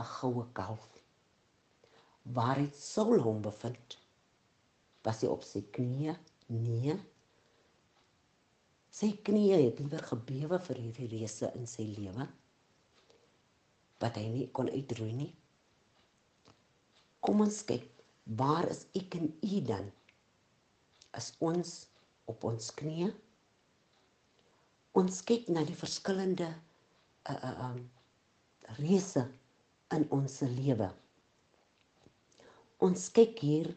'n 0.02 0.08
goue 0.16 0.46
kalf. 0.54 0.88
Waar 2.24 2.58
het 2.58 2.76
Saul 2.76 3.22
hom 3.22 3.42
bevind? 3.42 3.98
Was 5.06 5.22
hy 5.22 5.30
op 5.30 5.46
sy 5.46 5.62
knieë? 5.76 6.16
Nee. 6.56 6.96
Sy 8.96 9.12
knieë 9.28 9.60
het 9.62 9.82
liewer 9.82 10.04
gebewe 10.10 10.60
vir 10.68 10.82
hierdie 10.82 11.10
reëse 11.14 11.52
in 11.60 11.68
sy 11.70 11.88
lewe 11.98 12.28
wat 14.04 14.18
hy 14.20 14.26
nie 14.28 14.46
kon 14.54 14.68
uitroei 14.70 15.14
nie. 15.16 15.32
Kom 17.24 17.42
ons 17.46 17.62
kyk, 17.66 17.86
waar 18.38 18.68
is 18.70 18.84
ek 19.00 19.16
en 19.18 19.30
u 19.42 19.62
dan? 19.66 19.88
As 21.16 21.32
ons 21.40 21.72
op 22.32 22.44
ons 22.48 22.72
knieë. 22.80 23.10
Ons 25.00 25.22
kyk 25.28 25.48
na 25.52 25.64
die 25.68 25.78
verskillende 25.78 26.50
uh 27.32 27.40
uh 27.50 27.56
um 27.70 27.82
reëse 28.80 29.26
in 29.96 30.06
ons 30.16 30.38
lewe. 30.56 30.90
Ons 32.86 33.10
kyk 33.16 33.42
hier 33.44 33.72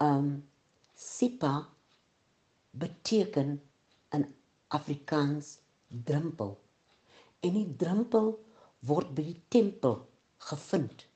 um 0.00 0.48
Sipa 0.94 1.68
beteken 2.70 3.62
in 4.10 4.34
Afrikaans 4.68 5.58
drempel. 5.88 6.58
En 7.40 7.54
die 7.54 7.76
drempel 7.76 8.32
word 8.86 9.14
by 9.14 9.24
die 9.30 9.40
tempel 9.48 10.00
gevind. 10.50 11.06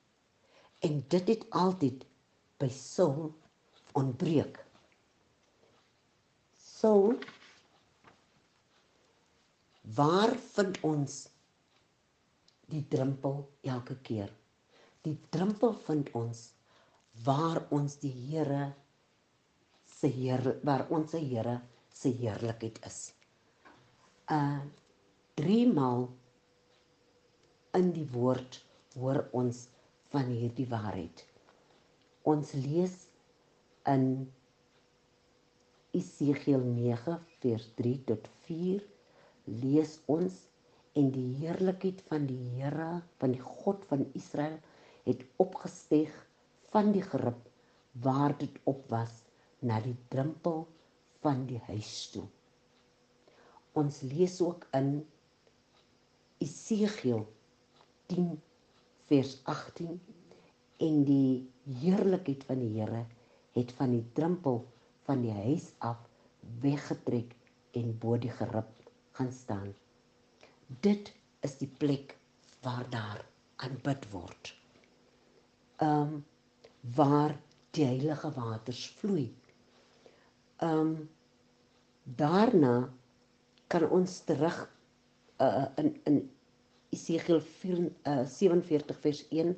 En 0.83 1.03
dit 1.07 1.27
het 1.27 1.45
altyd 1.49 2.05
by 2.59 2.69
Saul 2.71 3.31
ontbreek. 3.99 4.59
Saul 6.59 7.15
waar 9.95 10.31
vind 10.55 10.79
ons 10.87 11.27
die 12.71 12.83
drempel 12.87 13.43
elke 13.61 13.95
keer? 14.07 14.31
Die 15.03 15.17
drempel 15.29 15.75
vind 15.85 16.11
ons 16.15 16.49
waar 17.21 17.61
ons 17.69 17.99
die 18.01 18.13
Here 18.29 18.73
se 19.85 20.09
Here 20.09 20.57
waar 20.63 20.87
ons 20.89 21.13
se 21.13 21.21
Here 21.21 21.59
se 21.93 22.09
heerlikheid 22.09 22.79
is. 22.87 23.13
Uh 24.31 24.61
drie 25.37 25.65
maal 25.65 26.07
in 27.73 27.89
die 27.95 28.05
woord 28.13 28.59
hoor 28.93 29.23
ons 29.33 29.67
van 30.13 30.27
hierdie 30.29 30.67
waarheid. 30.69 31.23
Ons 32.29 32.51
lees 32.53 32.93
in 33.89 34.05
Esegiel 35.97 36.61
9 36.65 37.17
vers 37.41 37.65
3 37.79 37.95
tot 38.09 38.29
4 38.45 38.83
lees 39.63 39.95
ons 40.09 40.37
en 40.97 41.09
die 41.13 41.29
heerlikheid 41.41 42.01
van 42.09 42.27
die 42.29 42.39
Here 42.57 43.01
van 43.21 43.33
die 43.33 43.41
God 43.41 43.83
van 43.89 44.05
Israel 44.17 44.59
het 45.07 45.25
opgesteeg 45.41 46.13
van 46.73 46.91
die 46.91 47.05
grip 47.05 47.49
waar 48.05 48.33
dit 48.37 48.55
op 48.69 48.87
was 48.89 49.21
na 49.59 49.79
die 49.81 49.97
drempel 50.09 50.65
van 51.23 51.45
die 51.49 51.59
huis 51.67 51.91
toe. 52.13 52.25
Ons 53.79 54.01
lees 54.05 54.39
ook 54.41 54.65
in 54.77 54.89
Esegiel 56.43 57.23
10 58.11 58.33
vers 59.11 59.37
18 59.53 59.99
en 60.87 61.03
die 61.07 61.49
heerlikheid 61.83 62.43
van 62.49 62.59
die 62.59 62.73
Here 62.79 63.05
het 63.53 63.71
van 63.77 63.93
die 63.93 64.03
drempel 64.17 64.63
van 65.07 65.21
die 65.23 65.33
huis 65.45 65.69
af 65.77 66.01
weggetrek 66.63 67.35
en 67.77 67.93
bo 68.01 68.17
die 68.17 68.33
gerib 68.33 68.69
gaan 69.17 69.31
staan. 69.31 69.71
Dit 70.81 71.13
is 71.45 71.57
die 71.61 71.69
plek 71.79 72.17
waar 72.65 72.85
daar 72.89 73.25
aanbid 73.55 74.09
word. 74.11 74.53
Ehm 75.77 76.13
um, 76.13 76.21
waar 76.95 77.37
die 77.71 77.85
heilige 77.85 78.31
waters 78.35 78.87
vloei. 78.99 79.31
Um, 80.63 81.09
daarna 82.03 82.89
kan 83.67 83.89
ons 83.89 84.19
terug 84.27 84.57
uh, 85.41 85.65
in 85.81 85.95
in 86.03 86.17
Esegiel 86.93 87.41
4, 87.41 87.79
uh, 88.05 88.25
47 88.29 88.99
vers 89.01 89.23
1 89.29 89.55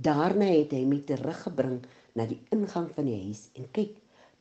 daarna 0.00 0.46
het 0.54 0.72
hy 0.72 0.84
my 0.88 1.00
teruggebring 1.04 1.82
na 2.16 2.24
die 2.30 2.38
ingang 2.54 2.86
van 2.96 3.08
die 3.10 3.18
huis 3.26 3.48
en 3.58 3.66
kyk 3.76 3.98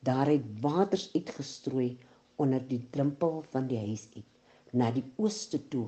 daar 0.08 0.30
het 0.32 0.46
waters 0.64 1.10
uitgestrooi 1.16 1.98
onder 2.40 2.64
die 2.70 2.80
drempel 2.94 3.42
van 3.52 3.68
die 3.68 3.82
huis 3.82 4.06
uit 4.16 4.78
na 4.78 4.92
die 4.96 5.04
ooste 5.18 5.60
toe 5.74 5.88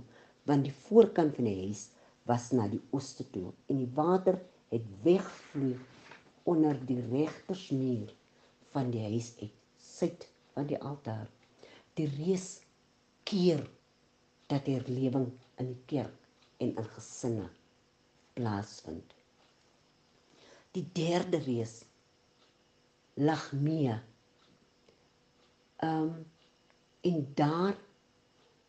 want 0.49 0.65
die 0.67 0.75
voorkant 0.89 1.37
van 1.37 1.47
die 1.47 1.69
huis 1.69 1.85
was 2.27 2.49
na 2.57 2.67
die 2.67 2.81
ooste 2.91 3.23
toe 3.31 3.53
en 3.69 3.79
die 3.83 3.91
water 3.95 4.41
het 4.73 4.91
wegvloei 5.05 5.77
onder 6.43 6.85
die 6.85 7.01
regtersmuur 7.11 8.13
van 8.71 8.91
die 8.91 9.03
huis 9.03 9.33
uit 9.41 9.55
suid 9.79 10.27
van 10.53 10.67
die 10.67 10.79
altaar 10.79 11.27
die 11.99 12.07
reus 12.15 12.47
keer 13.27 13.65
dat 14.51 14.67
herlewing 14.71 15.27
in 15.59 15.73
die 15.73 15.81
kerk 15.91 16.15
en 16.63 16.71
in 16.71 16.89
gesinne 16.95 17.47
plaasvind. 18.37 19.15
Die 20.75 20.85
derde 20.95 21.41
reis 21.43 21.81
lag 23.19 23.49
mee. 23.51 23.97
Um, 25.83 26.25
en 27.03 27.19
daar 27.35 27.75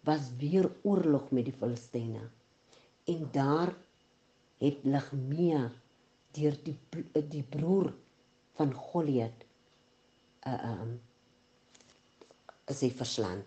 was 0.07 0.31
weer 0.39 0.71
oorlog 0.83 1.31
met 1.31 1.47
die 1.51 1.55
Filistyne. 1.55 2.23
En 3.11 3.29
daar 3.35 3.75
het 4.63 4.85
Ligmea 4.85 5.71
deur 6.37 6.57
die 6.65 6.77
die 7.37 7.47
broer 7.55 7.93
van 8.59 8.75
Goliat 8.75 9.47
uh 10.47 10.57
ehm 10.57 10.83
um, 10.83 10.99
is 12.71 12.81
hy 12.87 12.91
verslaan 12.95 13.43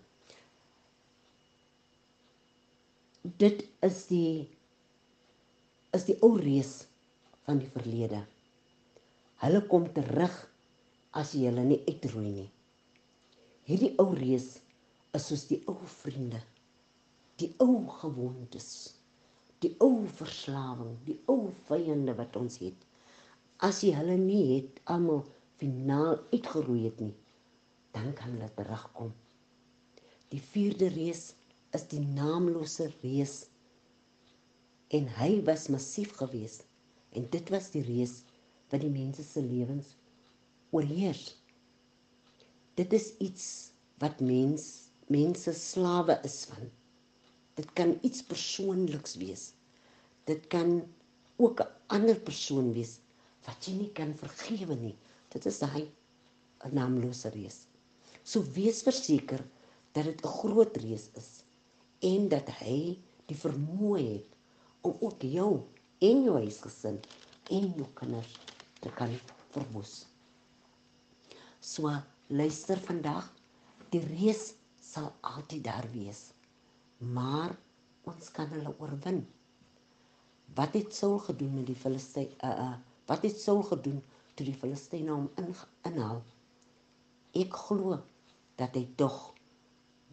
dit 3.24 3.64
is 3.80 4.02
die 4.10 4.48
is 5.96 6.04
die 6.04 6.16
ou 6.26 6.34
reus 6.36 6.84
van 7.46 7.60
die 7.62 7.70
verlede. 7.70 8.20
Hulle 9.40 9.62
kom 9.70 9.86
terug 9.96 10.34
as 11.16 11.32
jy 11.36 11.46
hulle 11.48 11.64
nie 11.68 11.80
uitroei 11.88 12.32
nie. 12.32 12.48
Hierdie 13.68 13.94
ou 14.02 14.10
reus 14.16 14.48
is 15.16 15.28
soos 15.30 15.46
die 15.48 15.60
ou 15.70 15.78
vriende, 16.02 16.40
die 17.40 17.52
ou 17.62 17.86
gewoontes, 18.02 18.68
die 19.64 19.72
ou 19.84 20.04
verslawing, 20.20 20.94
die 21.08 21.18
ou 21.32 21.48
vyande 21.68 22.14
wat 22.18 22.36
ons 22.40 22.60
het. 22.62 22.86
As 23.64 23.80
jy 23.84 23.94
hulle 23.96 24.16
nie 24.20 24.42
het 24.50 24.80
almal 24.92 25.24
finaal 25.60 26.18
uitgeroei 26.34 26.84
het 26.84 27.00
nie, 27.00 27.14
dan 27.96 28.12
kan 28.18 28.34
hulle 28.34 28.50
terugkom. 28.58 29.12
Die 30.34 30.42
vierde 30.52 30.90
reus 30.94 31.30
is 31.74 31.88
die 31.90 32.02
naamlose 32.02 32.90
reus 33.02 33.44
en 34.94 35.08
hy 35.18 35.30
was 35.48 35.70
massief 35.72 36.12
geweest 36.20 36.66
en 37.18 37.26
dit 37.32 37.50
was 37.54 37.70
die 37.74 37.82
reus 37.86 38.20
wat 38.70 38.82
die 38.84 38.92
mense 38.92 39.24
se 39.26 39.42
lewens 39.42 39.94
oorheers 40.74 41.24
dit 42.78 42.94
is 42.98 43.08
iets 43.26 43.46
wat 44.02 44.22
mens 44.22 44.66
mense 45.16 45.54
slawe 45.58 46.18
is 46.28 46.38
van 46.50 46.70
dit 47.58 47.72
kan 47.78 47.98
iets 48.02 48.22
persoonliks 48.22 49.16
wees 49.22 49.52
dit 50.30 50.46
kan 50.54 50.82
ook 51.36 51.60
'n 51.60 51.72
ander 51.96 52.18
persoon 52.30 52.72
wees 52.72 52.98
wat 53.46 53.66
jy 53.66 53.74
nie 53.78 53.92
kan 53.92 54.14
vergewe 54.14 54.74
nie 54.74 54.96
dit 55.34 55.46
is 55.46 55.62
'n 55.62 55.88
naamlose 56.72 57.28
reus 57.28 57.66
so 58.22 58.42
wees 58.58 58.82
verseker 58.82 59.42
dat 59.92 60.04
dit 60.04 60.24
'n 60.24 60.36
groot 60.40 60.76
reus 60.76 61.08
is 61.14 61.30
en 62.00 62.28
dat 62.28 62.48
hy 62.60 62.98
die 63.28 63.36
vermoë 63.36 64.00
het 64.00 64.30
om 64.84 64.96
ook 65.00 65.22
jou 65.22 65.52
en 66.04 66.24
jou 66.26 66.36
huisgesin 66.36 66.98
en 67.50 67.70
jou 67.76 67.86
kinders 67.94 68.34
te 68.80 68.90
kan 68.98 69.12
verwoes. 69.54 70.04
So 71.60 71.92
luister 72.28 72.80
vandag, 72.84 73.30
die 73.92 74.02
reus 74.04 74.52
sal 74.80 75.12
altyd 75.24 75.64
daar 75.64 75.88
wees. 75.94 76.33
Maar 77.12 77.56
ons 78.08 78.30
kan 78.32 78.48
hulle 78.54 78.74
oorwin. 78.78 79.20
Wat 80.54 80.72
het 80.78 80.94
Saul 80.94 81.18
gedoen 81.18 81.54
met 81.60 81.68
die 81.70 81.78
Filistyn 81.78 82.32
uh 82.44 82.56
uh 82.66 82.74
wat 83.06 83.22
het 83.26 83.36
Saul 83.40 83.62
gedoen 83.62 84.00
toe 84.34 84.46
die 84.46 84.56
Filistyne 84.56 85.12
hom 85.12 85.26
in, 85.36 85.50
inhaal? 85.84 86.22
Ek 87.36 87.52
glo 87.66 87.98
dat 88.56 88.76
hy 88.78 88.86
tog 88.96 89.34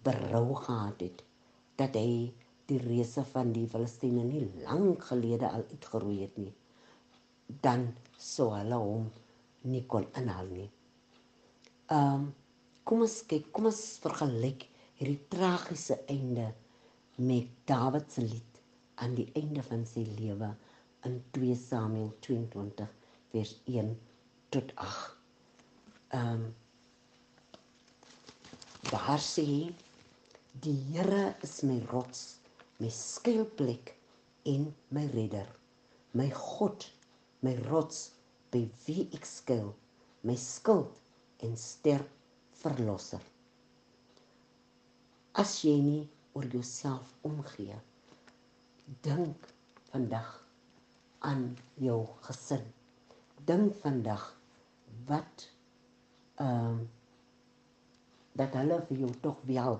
berou 0.04 0.56
gehad 0.65 0.99
het 1.06 1.23
dat 1.80 1.95
hy 1.95 2.34
die 2.67 2.80
reuse 2.84 3.23
van 3.32 3.54
die 3.56 3.67
Filistyne 3.69 4.25
nie 4.27 4.43
lank 4.65 5.06
gelede 5.12 5.47
al 5.47 5.63
uitgeroei 5.71 6.19
het 6.25 6.41
nie 6.41 6.51
dan 7.60 7.88
sou 8.17 8.51
hulle 8.56 8.77
hom 8.80 9.08
nie 9.67 9.84
kon 9.91 10.06
inhaal 10.17 10.47
nie. 10.51 10.69
Ehm 11.91 12.13
um, 12.13 12.30
kom 12.88 13.04
ons 13.06 13.21
kyk, 13.30 13.51
kom 13.54 13.67
ons 13.69 13.80
vergelyk 14.04 14.65
hierdie 14.99 15.19
tragiese 15.32 15.99
einde 16.10 16.47
met 17.30 17.50
Dawid 17.70 18.12
se 18.12 18.24
lied 18.26 18.62
aan 19.04 19.14
die 19.18 19.28
einde 19.38 19.64
van 19.68 19.86
sy 19.90 20.04
lewe 20.18 20.50
in 21.08 21.20
2 21.38 21.56
Samuel 21.60 22.12
22 22.26 22.90
vers 23.34 23.54
1 23.66 23.94
tot 24.56 24.76
8. 24.76 25.16
Ehm 26.18 26.34
um, 26.34 26.50
daar 28.92 29.22
sê 29.24 29.46
hy 29.48 29.62
Die 30.64 30.76
Here 30.92 31.36
is 31.42 31.62
my 31.64 31.78
rots, 31.92 32.36
my 32.80 32.90
skuilplek 32.92 33.94
en 34.46 34.66
my 34.90 35.06
redder. 35.14 35.48
My 36.14 36.28
God, 36.36 36.84
my 37.42 37.56
rots, 37.70 38.12
by 38.52 38.66
wie 38.86 39.06
ek 39.16 39.26
skuil, 39.26 39.72
my 40.28 40.36
skild 40.36 41.00
en 41.48 41.56
sterk 41.58 42.12
verlosser. 42.60 43.24
As 45.40 45.56
jy 45.64 45.78
nie 45.86 46.04
oor 46.34 46.48
jouself 46.54 47.13
omgee, 47.28 47.78
dink 49.02 49.48
vandag 49.91 50.30
aan 51.20 51.58
jou 51.74 52.08
gesin. 52.28 52.63
Dink 53.46 53.76
vandag 53.84 54.24
wat 55.10 55.48
ehm 56.36 56.65
um, 56.72 56.89
dat 58.39 58.54
hulle 58.56 58.78
vir 58.88 59.02
jou 59.04 59.10
tog 59.22 59.41
wel 59.48 59.76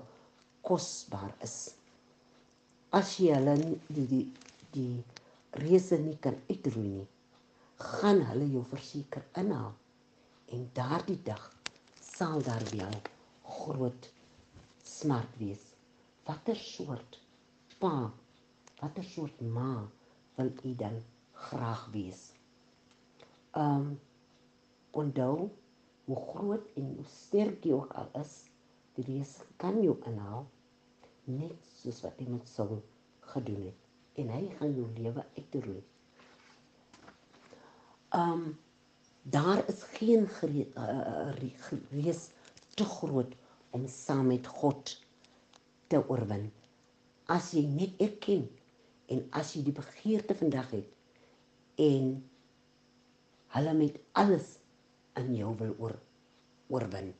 kosbaar 0.60 1.32
is. 1.46 1.56
As 2.92 3.14
jy 3.16 3.32
hulle 3.32 3.54
die 3.88 4.06
die 4.12 4.26
die 4.76 4.98
reëse 5.62 5.98
nie 6.00 6.18
kan 6.24 6.36
uitroei 6.50 6.90
nie, 6.90 7.08
gaan 7.96 8.22
hulle 8.28 8.50
jou 8.52 8.62
verseker 8.74 9.24
inhaal 9.40 9.72
en 10.52 10.68
daardie 10.76 11.18
dag 11.24 11.48
sal 12.00 12.44
daar 12.44 12.64
wel 12.76 12.98
groot 13.56 14.08
smart 14.84 15.38
wees. 15.40 15.71
Watter 16.24 16.56
soort 16.56 17.18
pa, 17.78 18.12
watter 18.80 19.04
soort 19.04 19.40
ma 19.40 19.88
wil 20.36 20.52
u 20.64 20.74
dan 20.74 21.02
graag 21.32 21.88
wees? 21.90 22.32
Um 23.58 24.00
onthou 24.90 25.50
hoe 26.04 26.16
groot 26.16 26.66
en 26.76 26.94
hoe 26.96 27.06
sterk 27.10 27.64
jy 27.64 27.72
ook 27.72 27.92
al 27.98 28.08
is, 28.20 28.32
die 28.94 29.04
Heer 29.08 29.34
kan 29.56 29.82
jou 29.82 29.96
inhaal 30.06 30.46
net 31.24 31.70
soos 31.80 32.02
wat 32.04 32.18
hy 32.20 32.28
met 32.30 32.48
Saul 32.48 32.82
gedoen 33.32 33.70
het 33.70 34.20
en 34.22 34.30
hy 34.34 34.42
gaan 34.58 34.74
jou 34.76 34.88
lewe 34.98 35.24
uitroei. 35.36 35.82
Um 38.14 38.52
daar 39.22 39.62
is 39.70 39.82
geen 39.98 40.26
reus 41.90 42.28
te 42.74 42.84
groot 42.84 43.34
om 43.70 43.86
saam 43.88 44.26
met 44.26 44.46
God 44.46 44.98
oorwin. 46.00 46.48
As 47.28 47.52
jy 47.54 47.66
net 47.68 48.00
erken 48.02 48.48
en 49.12 49.22
as 49.38 49.52
jy 49.56 49.64
die 49.66 49.76
begeerte 49.76 50.34
vandag 50.38 50.70
het 50.72 51.80
en 51.82 52.14
hulle 53.56 53.74
met 53.76 53.98
alles 54.16 54.56
in 55.20 55.34
jou 55.36 55.52
wil 55.60 55.74
oor 55.78 55.96
oorwin. 56.72 57.12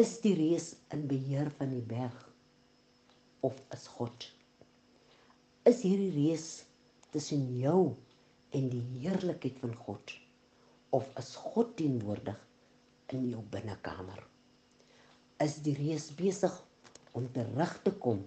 Is 0.00 0.16
die 0.24 0.34
reus 0.38 0.72
in 0.94 1.04
beheer 1.10 1.50
van 1.58 1.72
die 1.74 1.84
berg 1.84 2.16
of 3.44 3.58
is 3.74 3.84
God? 3.98 4.28
Is 5.68 5.82
hierdie 5.84 6.14
reus 6.14 6.46
tussen 7.12 7.44
jou 7.58 7.92
en 8.56 8.70
die 8.72 8.84
heerlikheid 9.02 9.58
van 9.60 9.74
God 9.84 10.14
of 10.96 11.08
is 11.20 11.34
God 11.36 11.74
teenwoordig 11.76 12.38
in 13.12 13.26
jou 13.34 13.42
binnekamer? 13.52 14.22
Is 15.44 15.58
die 15.66 15.76
reus 15.76 16.08
besig 16.16 16.54
om 17.12 17.28
terug 17.32 17.74
te 17.84 17.92
kom? 18.04 18.24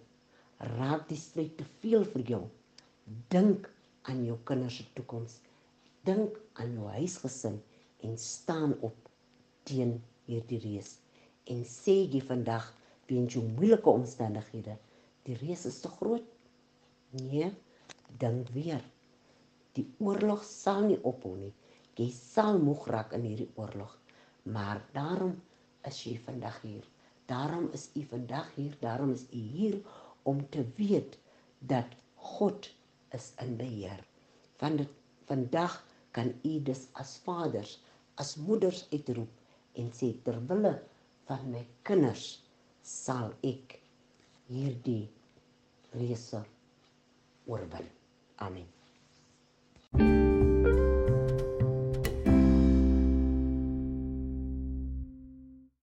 Raak 0.78 1.08
die 1.10 1.20
stryd 1.20 1.58
te 1.58 1.68
veel 1.82 2.06
vir 2.14 2.26
jou? 2.36 2.42
Dink 3.34 3.70
aan 4.10 4.24
jou 4.26 4.38
kinders 4.46 4.80
se 4.82 4.86
toekoms. 4.98 5.40
Dink 6.08 6.38
aan 6.62 6.74
jou 6.78 6.88
huisgesin 6.98 7.60
en 8.02 8.18
staan 8.18 8.76
op 8.82 9.10
teen 9.70 9.98
hierdie 10.26 10.60
reus 10.64 10.96
en 11.54 11.64
sê 11.68 11.96
jy 12.14 12.22
vandag 12.26 12.70
weens 13.10 13.36
jou 13.36 13.44
moeilike 13.58 13.90
omstandighede 13.90 14.78
die 15.28 15.38
reus 15.42 15.66
is 15.70 15.80
te 15.84 15.92
groot 15.98 17.18
nee 17.20 17.50
dink 18.24 18.50
weer 18.56 18.84
die 19.78 19.86
oorlog 20.04 20.46
sal 20.48 20.86
nie 20.88 21.00
ophou 21.12 21.34
nie 21.38 21.54
jy 22.00 22.10
sal 22.18 22.60
moeg 22.62 22.88
raak 22.94 23.16
in 23.18 23.28
hierdie 23.30 23.50
oorlog 23.62 23.94
maar 24.56 24.82
daarom 24.96 25.36
is 25.90 26.02
jy 26.08 26.16
vandag 26.28 26.62
hier 26.66 26.88
daarom 27.32 27.70
is 27.78 27.90
u 27.96 28.06
vandag 28.14 28.48
hier 28.56 28.78
daarom 28.86 29.12
is 29.18 29.26
u 29.32 29.42
hier 29.58 29.82
om 30.32 30.44
te 30.50 30.66
weet 30.76 31.18
dat 31.74 31.96
God 32.16 32.72
is 33.18 33.32
in 33.46 33.56
beheer 33.58 34.04
van 34.64 34.76
dit 34.82 34.90
vandag 35.32 35.80
kan 36.12 36.34
u 36.44 36.62
dus 36.70 36.88
as 36.92 37.18
vaders 37.26 37.80
as 38.24 38.36
moeders 38.36 38.86
uitroep 38.92 39.32
en 39.80 39.92
sê 40.00 40.12
ter 40.24 40.38
wille 40.50 40.74
van 41.30 41.48
my 41.54 41.64
kinders 41.88 42.26
sal 42.82 43.32
ek 43.54 43.78
hierdie 44.52 45.08
reëse 45.96 46.44
oorwin. 47.48 47.88
Amen. 48.36 48.81